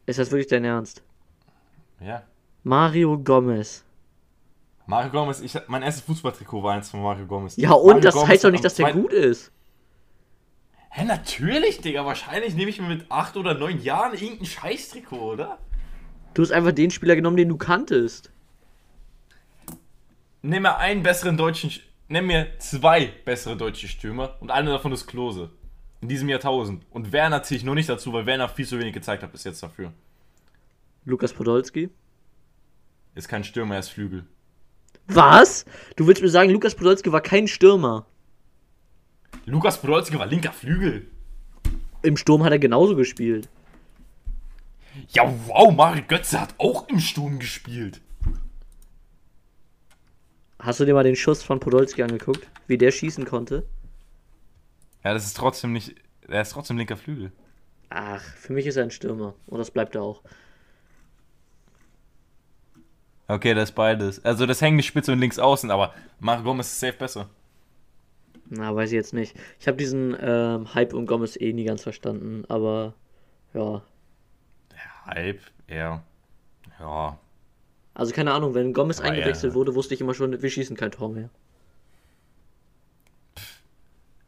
[0.07, 1.03] Ist das wirklich dein Ernst?
[1.99, 2.23] Ja.
[2.63, 3.85] Mario Gomez.
[4.87, 7.57] Mario Gomez, ich, mein erstes Fußballtrikot war eins von Mario Gomez.
[7.57, 9.51] Ja, und Mario das Gomez heißt doch nicht, dass der gut ist.
[10.89, 12.05] Hä, natürlich, Digga.
[12.05, 15.59] Wahrscheinlich nehme ich mir mit acht oder neun Jahren irgendein Scheißtrikot, oder?
[16.33, 18.31] Du hast einfach den Spieler genommen, den du kanntest.
[20.41, 21.69] Nimm mir einen besseren deutschen.
[21.69, 25.51] Sch- Nimm mir zwei bessere deutsche Stürmer und einer davon ist Klose.
[26.01, 26.83] In diesem Jahrtausend.
[26.89, 29.43] Und Werner ziehe ich nur nicht dazu, weil Werner viel zu wenig gezeigt hat bis
[29.43, 29.93] jetzt dafür.
[31.05, 31.89] Lukas Podolski.
[33.13, 34.25] Ist kein Stürmer, er ist Flügel.
[35.07, 35.65] Was?
[35.97, 38.07] Du willst mir sagen, Lukas Podolski war kein Stürmer.
[39.49, 41.07] Lukas Podolski war linker Flügel.
[42.03, 43.49] Im Sturm hat er genauso gespielt.
[45.09, 47.99] Ja, wow, Mario Götze hat auch im Sturm gespielt.
[50.59, 52.47] Hast du dir mal den Schuss von Podolski angeguckt?
[52.67, 53.65] Wie der schießen konnte?
[55.03, 55.95] Ja, das ist trotzdem nicht.
[56.27, 57.31] Er ist trotzdem linker Flügel.
[57.89, 59.33] Ach, für mich ist er ein Stürmer.
[59.47, 60.21] Und das bleibt er auch.
[63.27, 64.23] Okay, das ist beides.
[64.23, 67.29] Also das hängt nicht spitze und links außen, aber Mario Gomez ist safe besser.
[68.49, 69.35] Na, weiß ich jetzt nicht.
[69.59, 72.45] Ich habe diesen ähm, Hype um Gomez eh nie ganz verstanden.
[72.47, 72.93] Aber
[73.53, 73.83] ja.
[75.05, 76.03] Hype, ja.
[76.79, 77.19] Ja.
[77.93, 79.55] Also keine Ahnung, wenn Gomez Aber eingewechselt ja.
[79.55, 81.29] wurde, wusste ich immer schon, wir schießen kein Tor mehr.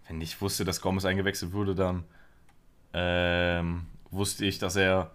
[0.07, 2.03] Wenn ich wusste, dass Gomez eingewechselt wurde, dann
[2.93, 5.11] ähm, wusste ich, dass er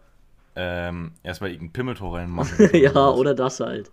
[0.57, 2.59] ähm, erstmal irgendein Pimmeltor reinmacht.
[2.73, 3.90] ja, oder das halt.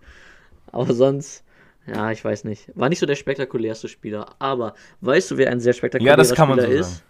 [0.72, 1.44] Aber sonst,
[1.86, 2.70] ja, ich weiß nicht.
[2.74, 4.34] War nicht so der spektakulärste Spieler.
[4.38, 6.90] Aber weißt du, wer ein sehr spektakulärer Ja, das kann man Spieler so ist?
[6.96, 7.02] sagen.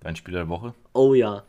[0.00, 0.74] Dein Spieler der Woche?
[0.92, 1.42] Oh ja.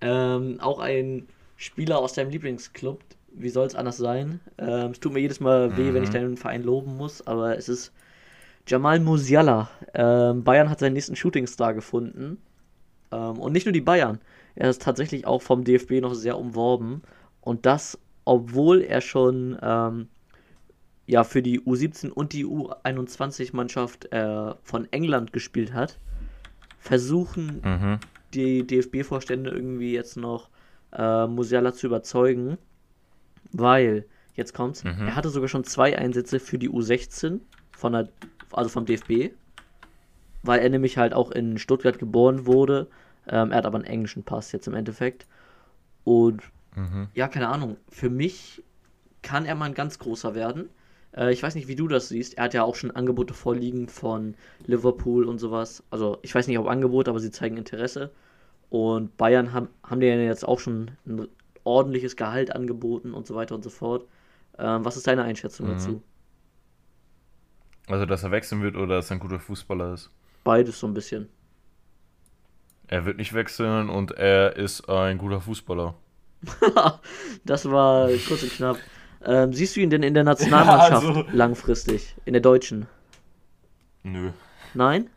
[0.00, 3.00] Ähm, auch ein Spieler aus deinem Lieblingsclub.
[3.32, 4.40] Wie soll es anders sein?
[4.58, 7.68] Ähm, es tut mir jedes Mal weh, wenn ich deinen Verein loben muss, aber es
[7.68, 7.92] ist
[8.66, 9.68] Jamal Musiala.
[9.94, 12.38] Ähm, Bayern hat seinen nächsten Shootingstar gefunden.
[13.10, 14.20] Ähm, und nicht nur die Bayern.
[14.54, 17.02] Er ist tatsächlich auch vom DFB noch sehr umworben.
[17.40, 20.08] Und das, obwohl er schon ähm,
[21.08, 25.98] ja, für die U17 und die U21-Mannschaft äh, von England gespielt hat.
[26.78, 27.98] Versuchen Mhm.
[28.34, 30.50] die DFB-Vorstände irgendwie jetzt noch
[30.92, 32.58] äh, Musiala zu überzeugen,
[33.52, 37.40] weil, jetzt kommt's, er hatte sogar schon zwei Einsätze für die U16
[37.72, 38.08] von der,
[38.52, 39.32] also vom DFB,
[40.42, 42.86] weil er nämlich halt auch in Stuttgart geboren wurde.
[43.26, 45.26] Ähm, er hat aber einen englischen Pass jetzt im Endeffekt.
[46.04, 46.42] Und
[47.14, 48.62] ja, keine Ahnung, für mich
[49.22, 50.68] kann er mal ein ganz großer werden.
[51.16, 52.38] Äh, ich weiß nicht, wie du das siehst.
[52.38, 54.34] Er hat ja auch schon Angebote vorliegen von
[54.66, 55.82] Liverpool und sowas.
[55.90, 58.10] Also, ich weiß nicht, ob Angebote, aber sie zeigen Interesse.
[58.70, 61.28] Und Bayern haben, haben dir jetzt auch schon ein
[61.64, 64.06] ordentliches Gehalt angeboten und so weiter und so fort.
[64.58, 66.02] Ähm, was ist deine Einschätzung dazu?
[67.86, 70.10] Also, dass er wechseln wird oder dass er ein guter Fußballer ist.
[70.44, 71.28] Beides so ein bisschen.
[72.86, 75.94] Er wird nicht wechseln und er ist ein guter Fußballer.
[77.44, 78.78] das war kurz und knapp.
[79.24, 82.14] Ähm, siehst du ihn denn in der Nationalmannschaft Ja, also- langfristig?
[82.24, 82.86] In der deutschen?
[84.02, 84.30] Nö.
[84.74, 85.10] Nein?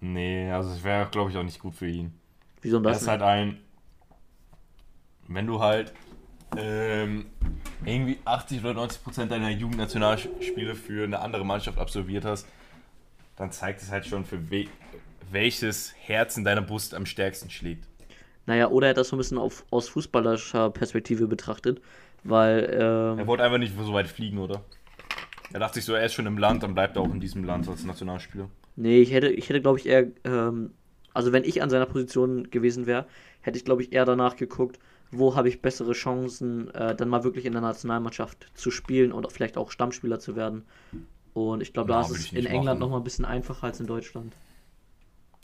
[0.00, 2.12] Nee, also es wäre, glaube ich, auch nicht gut für ihn.
[2.60, 3.02] Wieso denn Er das?
[3.02, 3.58] ist halt ein.
[5.28, 5.92] Wenn du halt
[6.56, 7.26] ähm,
[7.84, 12.46] irgendwie 80 oder 90 Prozent deiner Jugendnationalspiele für eine andere Mannschaft absolviert hast,
[13.36, 14.66] dann zeigt es halt schon, für we
[15.30, 17.86] welches Herz in deiner Brust am stärksten schlägt.
[18.44, 21.80] Naja, oder er hat das so ein bisschen auf, aus fußballerischer Perspektive betrachtet,
[22.24, 24.62] weil, ähm, Er wollte einfach nicht so weit fliegen, oder?
[25.52, 27.44] Er dachte sich so, er ist schon im Land, dann bleibt er auch in diesem
[27.44, 28.48] Land als Nationalspieler.
[28.76, 30.70] nee, ich hätte, ich hätte, glaube ich, eher, ähm,
[31.14, 33.06] also wenn ich an seiner Position gewesen wäre,
[33.42, 34.78] hätte ich, glaube ich, eher danach geguckt,
[35.10, 39.30] wo habe ich bessere Chancen, äh, dann mal wirklich in der Nationalmannschaft zu spielen und
[39.30, 40.64] vielleicht auch Stammspieler zu werden.
[41.34, 42.78] Und ich glaube, da ist es in England machen.
[42.78, 44.34] noch mal ein bisschen einfacher als in Deutschland.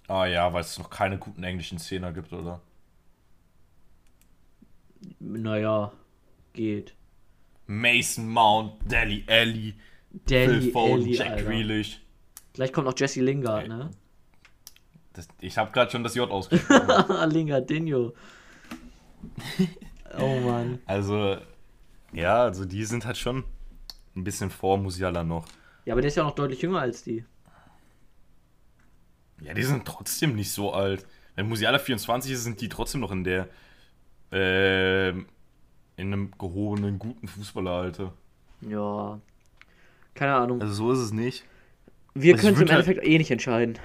[0.06, 2.60] Ah ja, weil es noch keine guten englischen Szenen gibt, oder?
[5.20, 5.92] Naja,
[6.52, 6.94] geht.
[7.66, 9.74] Mason Mount, Deli Alli,
[10.10, 11.44] Danny Phil Foden, Alli, Jack.
[11.44, 12.00] Grealish.
[12.54, 13.68] Vielleicht kommt noch Jesse Lingard, Ey.
[13.68, 13.90] ne?
[15.12, 17.30] Das, ich habe gerade schon das J ausgesprochen.
[17.30, 18.14] Lingardinho.
[20.18, 20.78] oh Mann.
[20.86, 21.36] also,
[22.12, 23.44] ja, also die sind halt schon
[24.16, 25.46] ein bisschen vor Musiala noch.
[25.84, 27.24] Ja, aber der ist ja auch noch deutlich jünger als die.
[29.40, 31.06] Ja, die sind trotzdem nicht so alt.
[31.34, 33.48] Wenn Musiala 24 ist, sind die trotzdem noch in der
[34.32, 35.26] ähm,
[35.98, 38.12] in einem gehobenen, guten Fußballeralter.
[38.62, 39.20] Ja.
[40.14, 40.60] Keine Ahnung.
[40.62, 41.44] Also so ist es nicht.
[42.14, 43.78] Wir also können es im halt- Endeffekt eh nicht entscheiden.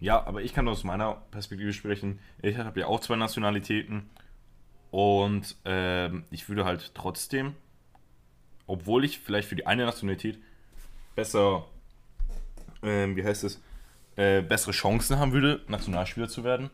[0.00, 2.20] Ja, aber ich kann aus meiner Perspektive sprechen.
[2.42, 4.10] Ich habe ja auch zwei Nationalitäten.
[4.90, 7.54] Und ähm, ich würde halt trotzdem,
[8.66, 10.38] obwohl ich vielleicht für die eine Nationalität
[11.14, 11.66] besser,
[12.82, 13.62] ähm, wie heißt es,
[14.16, 16.70] äh, bessere Chancen haben würde, Nationalspieler zu werden,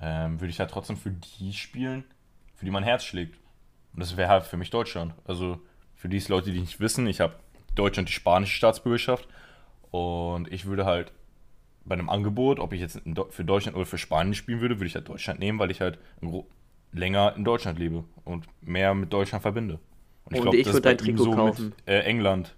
[0.00, 2.04] ähm, würde ich halt trotzdem für die spielen,
[2.58, 3.38] für die mein Herz schlägt.
[3.94, 5.14] Und das wäre halt für mich Deutschland.
[5.24, 5.60] Also
[5.94, 7.36] für die Leute, die nicht wissen, ich habe
[7.74, 9.28] Deutschland die spanische Staatsbürgerschaft
[9.90, 11.12] und ich würde halt
[11.84, 14.94] bei einem Angebot, ob ich jetzt für Deutschland oder für Spanien spielen würde, würde ich
[14.94, 15.98] halt Deutschland nehmen, weil ich halt
[16.92, 19.78] länger in Deutschland lebe und mehr mit Deutschland verbinde.
[20.24, 21.64] Und glaub, ich das würd ist bei dein Trikot kaufen.
[21.66, 22.54] Mit, äh, England.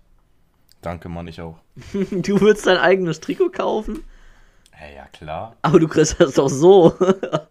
[0.81, 1.59] Danke, Mann, ich auch.
[2.11, 4.03] Du würdest dein eigenes Trikot kaufen?
[4.81, 5.57] Ja, ja, klar.
[5.63, 6.95] Aber du kriegst das doch so.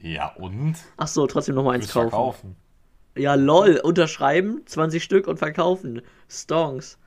[0.00, 0.76] Ja, und?
[0.96, 2.10] Ach so, trotzdem nochmal eins kaufen.
[2.10, 2.56] Verkaufen.
[3.16, 3.80] Ja, lol.
[3.82, 6.02] Unterschreiben, 20 Stück und verkaufen.
[6.28, 6.98] Stonks.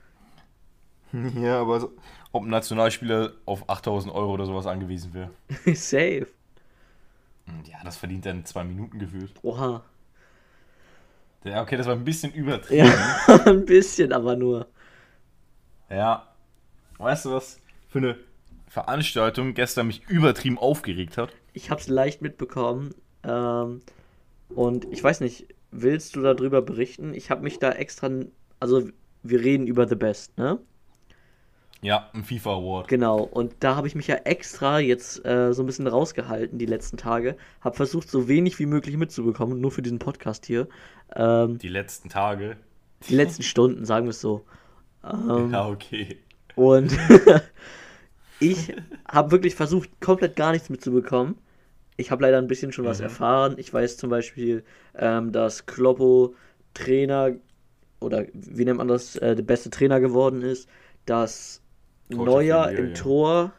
[1.40, 1.92] Ja, aber so,
[2.32, 5.30] ob ein Nationalspieler auf 8000 Euro oder sowas angewiesen wäre.
[5.76, 6.26] Safe.
[7.70, 9.32] Ja, das verdient er in zwei Minuten gefühlt.
[9.42, 9.84] Oha.
[11.44, 12.86] Ja, okay, das war ein bisschen übertrieben.
[12.88, 14.66] Ja, ein bisschen, aber nur.
[15.88, 16.26] Ja.
[16.98, 18.16] Weißt du, was für eine
[18.66, 21.32] Veranstaltung gestern mich übertrieben aufgeregt hat?
[21.54, 22.94] Ich hab's leicht mitbekommen.
[23.22, 23.80] Ähm,
[24.48, 27.14] und ich weiß nicht, willst du darüber berichten?
[27.14, 28.10] Ich habe mich da extra.
[28.60, 28.88] Also,
[29.22, 30.58] wir reden über The Best, ne?
[31.80, 32.88] Ja, ein FIFA Award.
[32.88, 36.64] Genau, und da habe ich mich ja extra jetzt äh, so ein bisschen rausgehalten die
[36.66, 37.36] letzten Tage.
[37.60, 40.66] Habe versucht, so wenig wie möglich mitzubekommen, nur für diesen Podcast hier.
[41.14, 42.56] Ähm, Die letzten Tage.
[43.08, 44.46] die letzten Stunden, sagen wir es so.
[45.04, 46.18] Ähm, Ja, okay.
[46.54, 46.96] Und
[48.40, 48.74] ich
[49.06, 51.36] habe wirklich versucht, komplett gar nichts mitzubekommen.
[51.96, 53.04] Ich habe leider ein bisschen schon was Mhm.
[53.04, 53.54] erfahren.
[53.58, 54.64] Ich weiß zum Beispiel,
[54.96, 56.34] ähm, dass Kloppo
[56.74, 57.32] Trainer
[58.00, 60.68] oder wie nennt man das, äh, der beste Trainer geworden ist,
[61.06, 61.62] dass
[62.16, 62.94] of Neuer Year, im ja.
[62.94, 63.52] Tor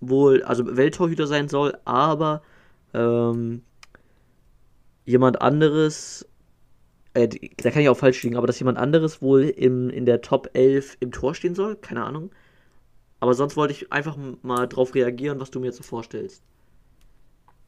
[0.00, 2.42] wohl, also Welttorhüter sein soll, aber
[2.94, 3.62] ähm,
[5.04, 6.26] jemand anderes,
[7.14, 10.22] äh, da kann ich auch falsch liegen, aber dass jemand anderes wohl im, in der
[10.22, 12.30] Top 11 im Tor stehen soll, keine Ahnung.
[13.20, 16.42] Aber sonst wollte ich einfach mal drauf reagieren, was du mir jetzt so vorstellst.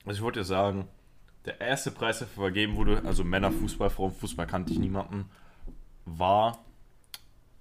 [0.06, 0.88] Also ich wollte dir sagen,
[1.44, 5.30] der erste Preis, der vergeben wurde, also Männerfußball, Frauenfußball kannte ich niemanden,
[6.04, 6.58] war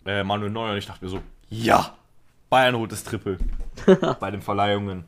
[0.05, 0.71] äh, Manuel Neuer.
[0.71, 1.95] Und ich dachte mir so, ja,
[2.49, 3.37] Bayern holt das Triple
[4.19, 5.05] bei den Verleihungen.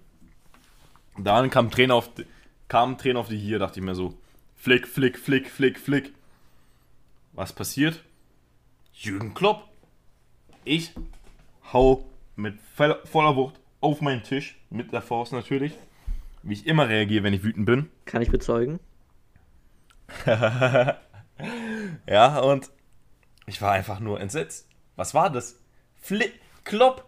[1.18, 2.26] Dann kam Trainer auf, die-
[2.68, 4.14] kam Trainer auf die hier, dachte ich mir so,
[4.56, 6.14] flick, flick, flick, flick, flick.
[7.34, 8.02] Was passiert?
[8.94, 9.68] Jürgen Klopp.
[10.64, 10.92] Ich
[11.74, 15.74] hau mit voller voller Wucht auf meinen Tisch, mit der Faust natürlich,
[16.44, 17.90] wie ich immer reagiere, wenn ich wütend bin.
[18.06, 18.80] Kann ich bezeugen?
[22.08, 22.70] Ja, und
[23.48, 24.68] ich war einfach nur entsetzt.
[24.96, 25.60] Was war das?
[26.02, 26.32] Fli
[26.64, 27.06] Klopp.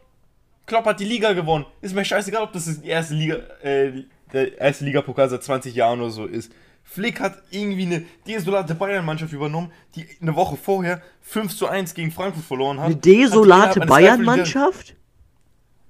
[0.65, 1.65] Klopp hat die Liga gewonnen.
[1.81, 5.99] Ist mir scheißegal, ob das die erste Liga, äh, der erste Ligapokal seit 20 Jahren
[5.99, 6.51] oder so ist.
[6.83, 12.11] Flick hat irgendwie eine desolate Bayern-Mannschaft übernommen, die eine Woche vorher 5 zu 1 gegen
[12.11, 12.87] Frankfurt verloren hat.
[12.87, 14.95] Eine desolate Bayern-Mannschaft?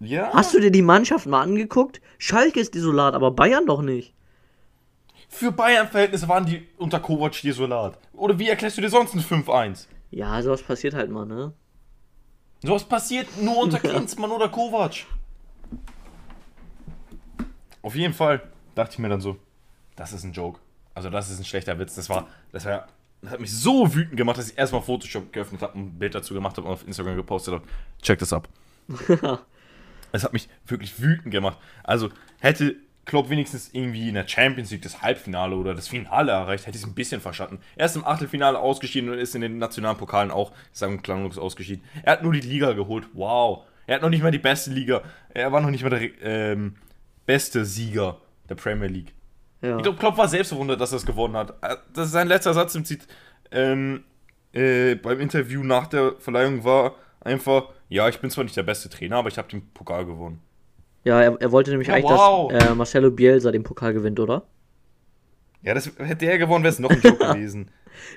[0.03, 0.31] Ja.
[0.33, 2.01] Hast du dir die Mannschaft mal angeguckt?
[2.17, 4.13] Schalke ist desolat, aber Bayern doch nicht.
[5.29, 7.97] Für Bayern-Verhältnisse waren die unter Kovac desolat.
[8.13, 9.87] Oder wie erklärst du dir sonst ein 5-1?
[10.11, 11.53] Ja, sowas passiert halt mal, ne?
[12.61, 15.05] Sowas passiert nur unter Klinsmann oder Kovac.
[17.81, 18.41] Auf jeden Fall
[18.75, 19.37] dachte ich mir dann so,
[19.95, 20.59] das ist ein Joke.
[20.93, 21.95] Also das ist ein schlechter Witz.
[21.95, 22.87] Das war, das war,
[23.21, 26.33] das hat mich so wütend gemacht, dass ich erstmal Photoshop geöffnet habe, ein Bild dazu
[26.33, 27.63] gemacht habe und auf Instagram gepostet habe.
[28.01, 28.47] Check das ab.
[30.13, 31.57] Es hat mich wirklich wütend gemacht.
[31.83, 36.65] Also hätte Klopp wenigstens irgendwie in der Champions League das Halbfinale oder das Finale erreicht,
[36.65, 37.59] hätte ich es ein bisschen verstanden.
[37.75, 41.37] Er ist im Achtelfinale ausgeschieden und ist in den nationalen Pokalen auch, sagen wir klanglos
[41.37, 41.83] ausgeschieden.
[42.03, 43.07] Er hat nur die Liga geholt.
[43.13, 43.65] Wow.
[43.87, 45.01] Er hat noch nicht mal die beste Liga.
[45.33, 46.75] Er war noch nicht mal der ähm,
[47.25, 49.13] beste Sieger der Premier League.
[49.61, 49.75] Ja.
[49.77, 51.51] Ich glaube, Klopp war selbst verwundert, dass er es gewonnen hat.
[51.61, 53.07] Äh, Das ist sein letzter Satz im Zit
[53.51, 54.03] ähm,
[54.53, 58.89] äh, beim Interview nach der Verleihung war einfach, ja, ich bin zwar nicht der beste
[58.89, 60.41] Trainer, aber ich habe den Pokal gewonnen.
[61.03, 62.51] Ja, er, er wollte nämlich Ja, eigentlich, wow.
[62.51, 64.47] dass äh, Marcelo Bielsa den Pokal gewinnt, oder?
[65.61, 67.69] Ja, das hätte er gewonnen, wäre es noch ein Joke gewesen.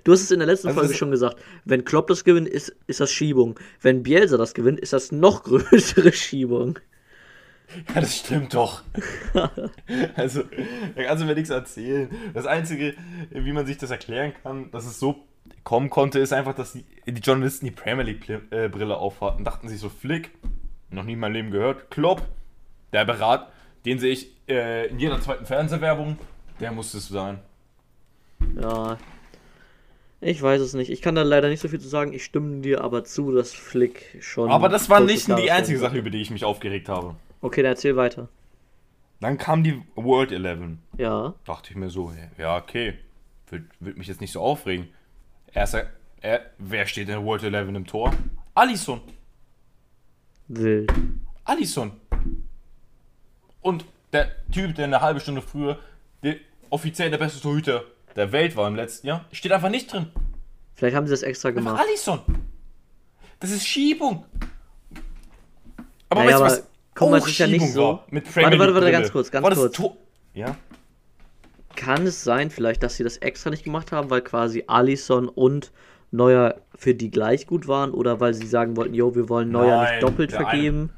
[0.02, 1.36] Du hast es in der letzten Also Folge schon gesagt.
[1.66, 3.60] Wenn Klopp das gewinnt, ist, ist das Schiebung.
[3.82, 6.78] Wenn Bielsa das gewinnt, ist das noch größere Schiebung.
[7.94, 8.82] Ja, das stimmt doch.
[10.14, 10.42] also,
[10.94, 12.08] da kannst du mir nichts erzählen.
[12.32, 12.94] Das Einzige,
[13.30, 15.26] wie man sich das erklären kann, dass es so
[15.64, 19.44] kommen konnte, ist einfach, dass die, die Journalisten die Premier League-Brille aufhatten.
[19.44, 20.30] Dachten sich so, Flick,
[20.90, 21.90] noch nie in meinem Leben gehört.
[21.90, 22.22] Klopp,
[22.92, 23.50] der Berat,
[23.84, 26.18] den sehe ich äh, in jeder zweiten Fernsehwerbung,
[26.60, 27.40] der muss es sein.
[28.60, 28.98] Ja.
[30.20, 30.90] Ich weiß es nicht.
[30.90, 32.12] Ich kann da leider nicht so viel zu sagen.
[32.12, 34.50] Ich stimme dir aber zu, dass Flick schon.
[34.50, 37.16] Aber das war nicht die einzige Sache, über die ich mich aufgeregt habe.
[37.42, 38.28] Okay, dann erzähl weiter.
[39.20, 40.78] Dann kam die World 11.
[40.98, 41.34] Ja.
[41.44, 42.94] Dachte ich mir so, ja, okay.
[43.80, 44.88] Wird mich jetzt nicht so aufregen.
[45.56, 45.86] Erster,
[46.20, 48.12] er, wer steht in der World 11 im Tor?
[48.54, 49.00] Alisson.
[50.48, 50.92] Wild.
[51.44, 51.92] Alisson.
[53.62, 55.78] Und der Typ, der eine halbe Stunde früher
[56.22, 56.36] der,
[56.68, 57.84] offiziell der beste Torhüter
[58.16, 60.08] der Welt war im letzten Jahr, steht einfach nicht drin.
[60.74, 61.80] Vielleicht haben sie das extra Einfach gemacht.
[61.88, 62.20] Alisson.
[63.40, 64.26] Das ist Schiebung.
[66.10, 67.00] Aber Naja, weißt du was?
[67.00, 69.42] mal, auch es ist ja nicht so- mit Premier Warte, warte, warte, ganz kurz, ganz
[69.42, 69.80] war das kurz.
[70.34, 70.54] Ja?
[71.76, 75.72] Kann es sein, vielleicht, dass sie das extra nicht gemacht haben, weil quasi Alisson und
[76.10, 79.76] Neuer für die gleich gut waren oder weil sie sagen wollten, jo, wir wollen Neuer
[79.76, 80.90] Nein, nicht doppelt vergeben?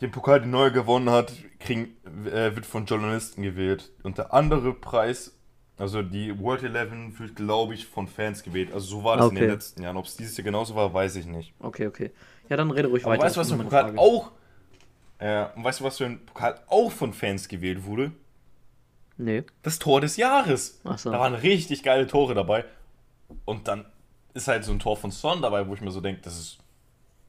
[0.00, 1.94] Den Pokal, den Neuer gewonnen hat, kriegen,
[2.26, 3.92] äh, wird von Journalisten gewählt.
[4.02, 5.38] Und der andere Preis,
[5.76, 8.72] also die World 11, wird, glaube ich, von Fans gewählt.
[8.72, 9.44] Also so war das in Okay.
[9.46, 9.96] den letzten Jahren.
[9.98, 11.52] Ob es dieses Jahr genauso war, weiß ich nicht.
[11.60, 12.10] Okay, okay.
[12.48, 13.24] Ja, dann rede ruhig Aber weiter.
[13.24, 14.32] weißt du, was für ein Pokal auch.
[15.18, 18.12] Äh, und weißt du, was für ein Pokal auch von Fans gewählt wurde?
[19.20, 19.44] Nee.
[19.62, 20.80] Das Tor des Jahres.
[20.84, 21.10] Ach so.
[21.10, 22.64] Da waren richtig geile Tore dabei.
[23.44, 23.84] Und dann
[24.32, 26.58] ist halt so ein Tor von Son dabei, wo ich mir so denke, das ist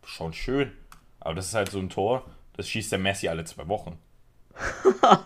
[0.06, 0.71] schon schön.
[1.19, 2.23] Aber das ist halt so ein Tor,
[2.56, 3.97] das schießt der Messi alle zwei Wochen.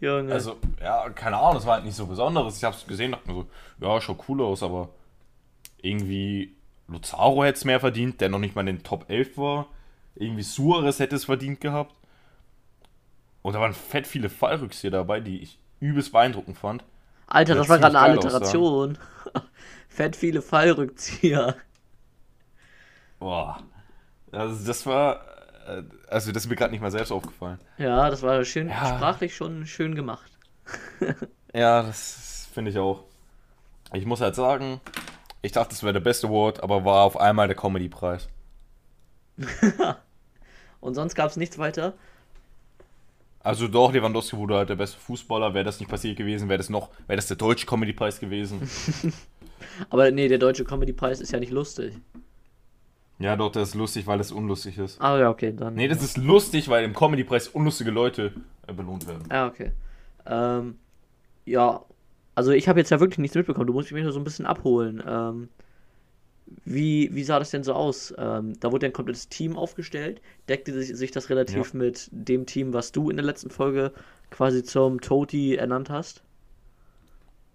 [0.00, 0.32] Junge.
[0.32, 2.58] Also, ja, keine Ahnung, das war halt nicht so Besonderes.
[2.58, 3.46] Ich hab's gesehen, dachte mir so,
[3.86, 4.90] ja, schaut cool aus, aber
[5.80, 6.56] irgendwie
[6.88, 9.68] Luzaro hätte es mehr verdient, der noch nicht mal in den Top 11 war.
[10.16, 11.94] Irgendwie Suarez hätte es verdient gehabt.
[13.42, 16.84] Und da waren fett viele Fallrückzieher dabei, die ich übelst beeindruckend fand.
[17.26, 18.98] Alter, ja, das war gerade eine Alliteration.
[19.88, 21.56] Fett viele Fallrückzieher.
[23.18, 23.62] Boah.
[24.32, 25.20] Also, das war.
[25.66, 27.58] äh, Also, das ist mir gerade nicht mal selbst aufgefallen.
[27.78, 28.86] Ja, das war schön Ja.
[28.86, 30.30] sprachlich schon schön gemacht.
[31.54, 33.04] Ja, das finde ich auch.
[33.94, 34.80] Ich muss halt sagen,
[35.42, 38.28] ich dachte, das wäre der beste Award, aber war auf einmal der Comedy-Preis.
[40.80, 41.94] Und sonst gab es nichts weiter.
[43.40, 45.54] Also doch, Lewandowski wurde halt der beste Fußballer.
[45.54, 48.60] Wäre das nicht passiert gewesen, wäre das noch, wäre das der deutsche Comedy-Preis gewesen.
[49.90, 51.94] Aber nee, der deutsche Comedy-Preis ist ja nicht lustig.
[53.18, 55.00] ja, doch, das ist lustig, weil das unlustig ist.
[55.00, 55.74] Ah ja, okay, dann.
[55.74, 58.32] Nee, das ist lustig, weil im Comedy-Preis unlustige Leute
[58.66, 59.24] äh, belohnt werden.
[59.30, 59.72] Ja, okay.
[60.26, 60.76] Ähm,
[61.46, 61.82] ja,
[62.34, 63.66] also ich habe jetzt ja wirklich nichts mitbekommen.
[63.66, 65.02] Du musst mich nur so ein bisschen abholen.
[65.06, 65.48] Ähm,
[66.64, 68.12] wie, wie sah das denn so aus?
[68.18, 70.20] Ähm, da wurde ja ein komplettes Team aufgestellt.
[70.48, 73.92] Deckte sich, sich das relativ mit dem Team, was du in der letzten Folge
[74.30, 76.22] quasi zum Toti ernannt hast?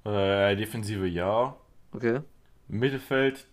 [0.05, 1.55] Äh, Defensive ja.
[1.93, 2.19] Okay.
[2.67, 3.45] Mittelfeld,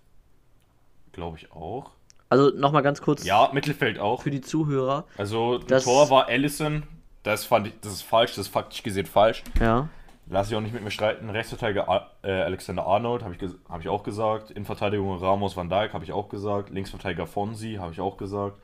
[1.12, 1.90] glaube ich auch.
[2.29, 4.22] Also nochmal ganz kurz Ja, Mittelfeld auch.
[4.22, 5.05] für die Zuhörer.
[5.16, 6.85] Also, Das- das Tor war Allison.
[7.22, 9.42] Das fand ich, das ist falsch, das ist faktisch gesehen falsch.
[9.61, 9.88] Ja.
[10.32, 11.28] Lass ich auch nicht mit mir streiten.
[11.28, 14.52] Rechtsverteidiger äh, Alexander Arnold, habe ich, hab ich auch gesagt.
[14.52, 16.70] Innenverteidigung Ramos Van Dijk, habe ich auch gesagt.
[16.70, 18.56] Linksverteidiger Fonsi, habe ich auch gesagt.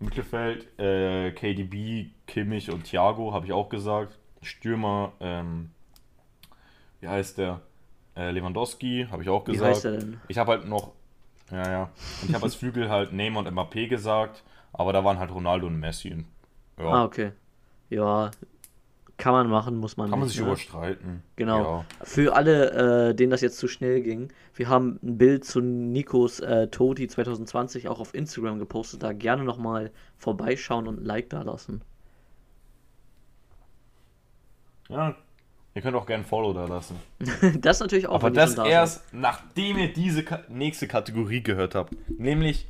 [0.00, 4.18] Mittelfeld äh, KDB, Kimmich und Thiago, habe ich auch gesagt.
[4.40, 5.70] Stürmer, ähm,
[7.00, 7.60] wie heißt der?
[8.16, 9.74] Äh, Lewandowski, habe ich auch Wie gesagt.
[9.74, 10.20] heißt er denn?
[10.28, 10.92] Ich habe halt noch,
[11.50, 11.82] ja, ja.
[12.22, 15.66] Und ich habe als Flügel halt Neymar und Mbappé gesagt, aber da waren halt Ronaldo
[15.66, 16.24] und Messi.
[16.78, 17.32] Ja, Ah, okay.
[17.90, 18.30] Ja,
[19.18, 20.48] kann man machen, muss man kann man nicht, sich ne?
[20.48, 21.22] überstreiten.
[21.36, 21.78] Genau.
[21.78, 21.84] Ja.
[22.04, 26.40] Für alle, äh, denen das jetzt zu schnell ging, wir haben ein Bild zu Nikos
[26.40, 29.02] äh, Toti 2020 auch auf Instagram gepostet.
[29.02, 31.82] Da gerne nochmal vorbeischauen und ein Like da lassen.
[34.88, 35.14] ja.
[35.74, 36.96] Ihr könnt auch gerne ein Follow da lassen.
[37.60, 38.14] das natürlich auch.
[38.14, 41.94] Aber das da erst, nachdem ihr diese Ka nächste Kategorie gehört habt.
[42.18, 42.66] Nämlich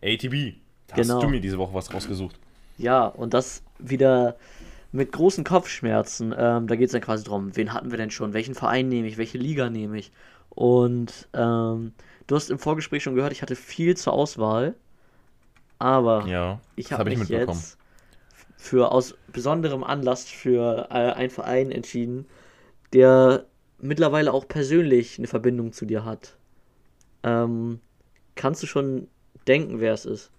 [0.00, 0.54] ATB.
[0.86, 1.14] Da Genau.
[1.16, 2.38] hast du mir diese Woche was rausgesucht.
[2.78, 4.36] Ja, und das wieder
[4.96, 6.34] mit großen Kopfschmerzen.
[6.36, 8.32] Ähm, da geht es dann quasi drum, wen hatten wir denn schon?
[8.32, 9.18] Welchen Verein nehme ich?
[9.18, 10.12] Welche Liga nehme ich?
[10.50, 11.92] Und ähm,
[12.26, 14.74] du hast im Vorgespräch schon gehört, ich hatte viel zur Auswahl.
[15.78, 17.76] Aber Ja, Ich habe hab ich mich jetzt
[18.56, 22.26] für aus besonderem Anlass für äh, einen Verein entschieden,
[22.92, 23.44] der
[23.78, 26.36] mittlerweile auch persönlich eine Verbindung zu dir hat.
[27.22, 27.80] Ähm,
[28.34, 29.08] kannst du schon
[29.46, 30.30] denken, wer es ist?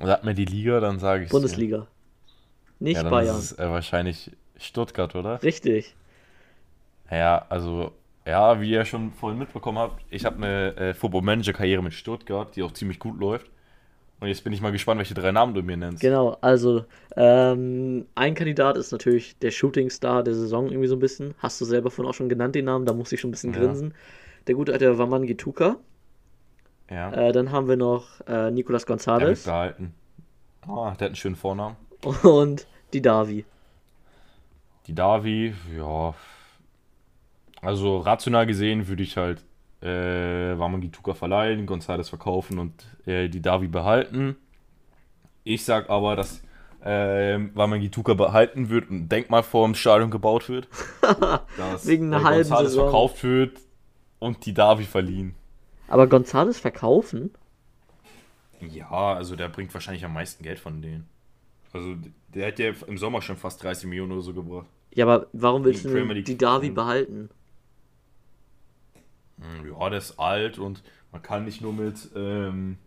[0.00, 1.86] Sag mir die Liga, dann sage ich Bundesliga.
[2.82, 3.36] Nicht Ja, dann Bayern.
[3.38, 5.42] ist es äh, wahrscheinlich Stuttgart, oder?
[5.42, 5.94] Richtig.
[7.10, 7.92] Ja, also,
[8.26, 12.62] ja, wie ihr schon vorhin mitbekommen habt, ich habe eine äh, Football-Manager-Karriere mit Stuttgart, die
[12.62, 13.50] auch ziemlich gut läuft.
[14.20, 16.00] Und jetzt bin ich mal gespannt, welche drei Namen du mir nennst.
[16.00, 16.84] Genau, also
[17.16, 21.34] ähm, ein Kandidat ist natürlich der Shooting-Star der Saison irgendwie so ein bisschen.
[21.38, 23.52] Hast du selber von auch schon genannt den Namen, da muss ich schon ein bisschen
[23.52, 23.58] Ja.
[23.60, 23.94] grinsen.
[24.46, 25.76] Der gute alte Waman Gituka.
[26.90, 29.94] Ja, Äh, dann haben wir noch äh, Nicolas der wird Gonzalez behalten.
[30.68, 31.76] Ah, der hat einen schönen Vornamen.
[32.22, 33.44] und die Davi.
[34.86, 36.14] Die Davi, ja.
[37.60, 39.44] Also rational gesehen würde ich halt
[39.80, 42.72] äh, Wamangituka verleihen, González verkaufen und
[43.06, 44.36] äh, die Davi behalten.
[45.44, 46.42] Ich sag aber, dass
[46.84, 50.68] äh, Wamangituka behalten wird und ein Denkmal vor dem Stadion gebaut wird.
[51.56, 52.84] dass Wegen einer äh, halben González Saison.
[52.84, 53.58] verkauft wird
[54.18, 55.34] und die Davi verliehen.
[55.88, 57.32] Aber Gonzalez verkaufen?
[58.60, 61.08] Ja, also der bringt wahrscheinlich am meisten Geld von denen.
[61.72, 61.96] Also
[62.28, 64.66] der hat ja im Sommer schon fast 30 Millionen oder so gebracht.
[64.94, 67.30] Ja, aber warum willst du die Davi behalten?
[69.40, 72.78] Hm, Ja, der ist alt und man kann nicht nur mit, ähm,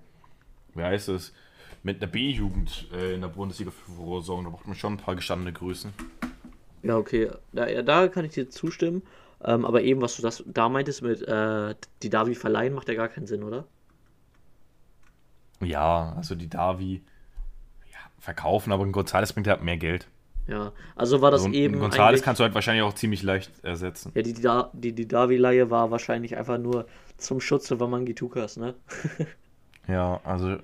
[0.75, 1.33] wie heißt es,
[1.83, 4.45] mit einer B-Jugend äh, in der Bundesliga vorsorgen.
[4.45, 5.93] Da braucht man schon ein paar gestandene Größen.
[6.81, 7.31] Ja, okay.
[7.51, 9.03] Da, ja, da kann ich dir zustimmen.
[9.43, 12.95] Ähm, aber eben, was du das da meintest mit äh, die Davi verleihen, macht ja
[12.95, 13.67] gar keinen Sinn, oder?
[15.61, 17.03] Ja, also die Davi
[18.19, 20.07] verkaufen, aber ein González bringt halt mehr Geld.
[20.47, 21.75] Ja, also war das Und eben.
[21.75, 24.11] einen González eigentlich- kannst du halt wahrscheinlich auch ziemlich leicht ersetzen.
[24.15, 26.85] Ja, die, die, die, die Davi-Leihe war wahrscheinlich einfach nur
[27.17, 28.75] zum Schutze Wamangitukas, ne?
[29.87, 30.57] Ja, also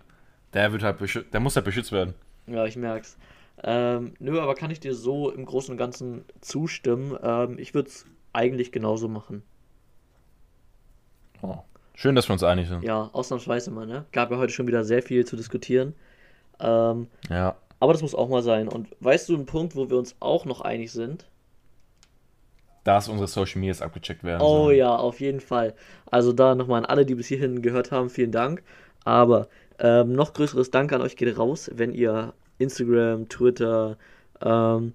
[0.53, 0.97] der wird halt
[1.33, 2.15] der muss halt beschützt werden.
[2.47, 3.17] Ja, ich merk's.
[3.63, 7.15] Ähm, nö, aber kann ich dir so im Großen und Ganzen zustimmen?
[7.21, 9.43] Ähm, ich würde es eigentlich genauso machen.
[11.43, 11.57] Oh.
[11.93, 12.83] Schön, dass wir uns einig sind.
[12.83, 14.05] Ja, ausnahmsweise mal, ne?
[14.11, 15.93] Gab ja heute schon wieder sehr viel zu diskutieren.
[16.61, 17.55] Ähm, Ja.
[17.79, 18.67] aber das muss auch mal sein.
[18.67, 21.25] Und weißt du einen Punkt, wo wir uns auch noch einig sind?
[22.83, 24.41] Dass unsere Social Medias abgecheckt werden.
[24.41, 24.77] Oh sollen.
[24.77, 25.75] ja, auf jeden Fall.
[26.09, 28.63] Also da nochmal an alle, die bis hierhin gehört haben, vielen Dank.
[29.05, 29.49] Aber
[29.79, 33.97] ähm, noch größeres Dank an euch geht raus, wenn ihr Instagram, Twitter,
[34.41, 34.93] ähm,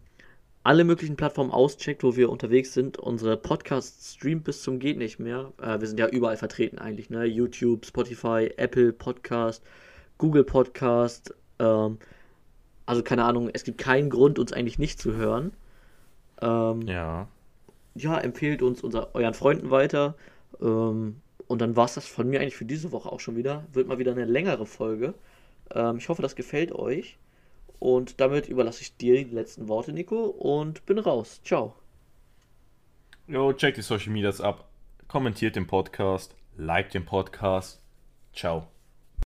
[0.64, 2.98] alle möglichen Plattformen auscheckt, wo wir unterwegs sind.
[2.98, 5.52] Unsere Podcast streamt bis zum geht nicht mehr.
[5.62, 7.24] Äh, wir sind ja überall vertreten eigentlich, ne?
[7.24, 9.62] YouTube, Spotify, Apple Podcast,
[10.18, 11.34] Google Podcast.
[11.58, 11.98] Ähm,
[12.86, 15.52] also keine Ahnung, es gibt keinen Grund, uns eigentlich nicht zu hören.
[16.40, 17.28] Ähm, Ja.
[17.94, 20.14] ja, empfehlt uns unser, euren Freunden weiter.
[20.60, 23.64] Ähm, und dann war es das von mir eigentlich für diese Woche auch schon wieder.
[23.72, 25.14] Wird mal wieder eine längere Folge.
[25.74, 27.18] Ähm, ich hoffe, das gefällt euch.
[27.78, 31.40] Und damit überlasse ich dir die letzten Worte, Nico, und bin raus.
[31.44, 31.74] Ciao.
[33.28, 34.68] Jo, checkt die Social Medias ab.
[35.08, 36.34] Kommentiert den Podcast.
[36.56, 37.80] Liked den Podcast.
[38.32, 38.75] Ciao.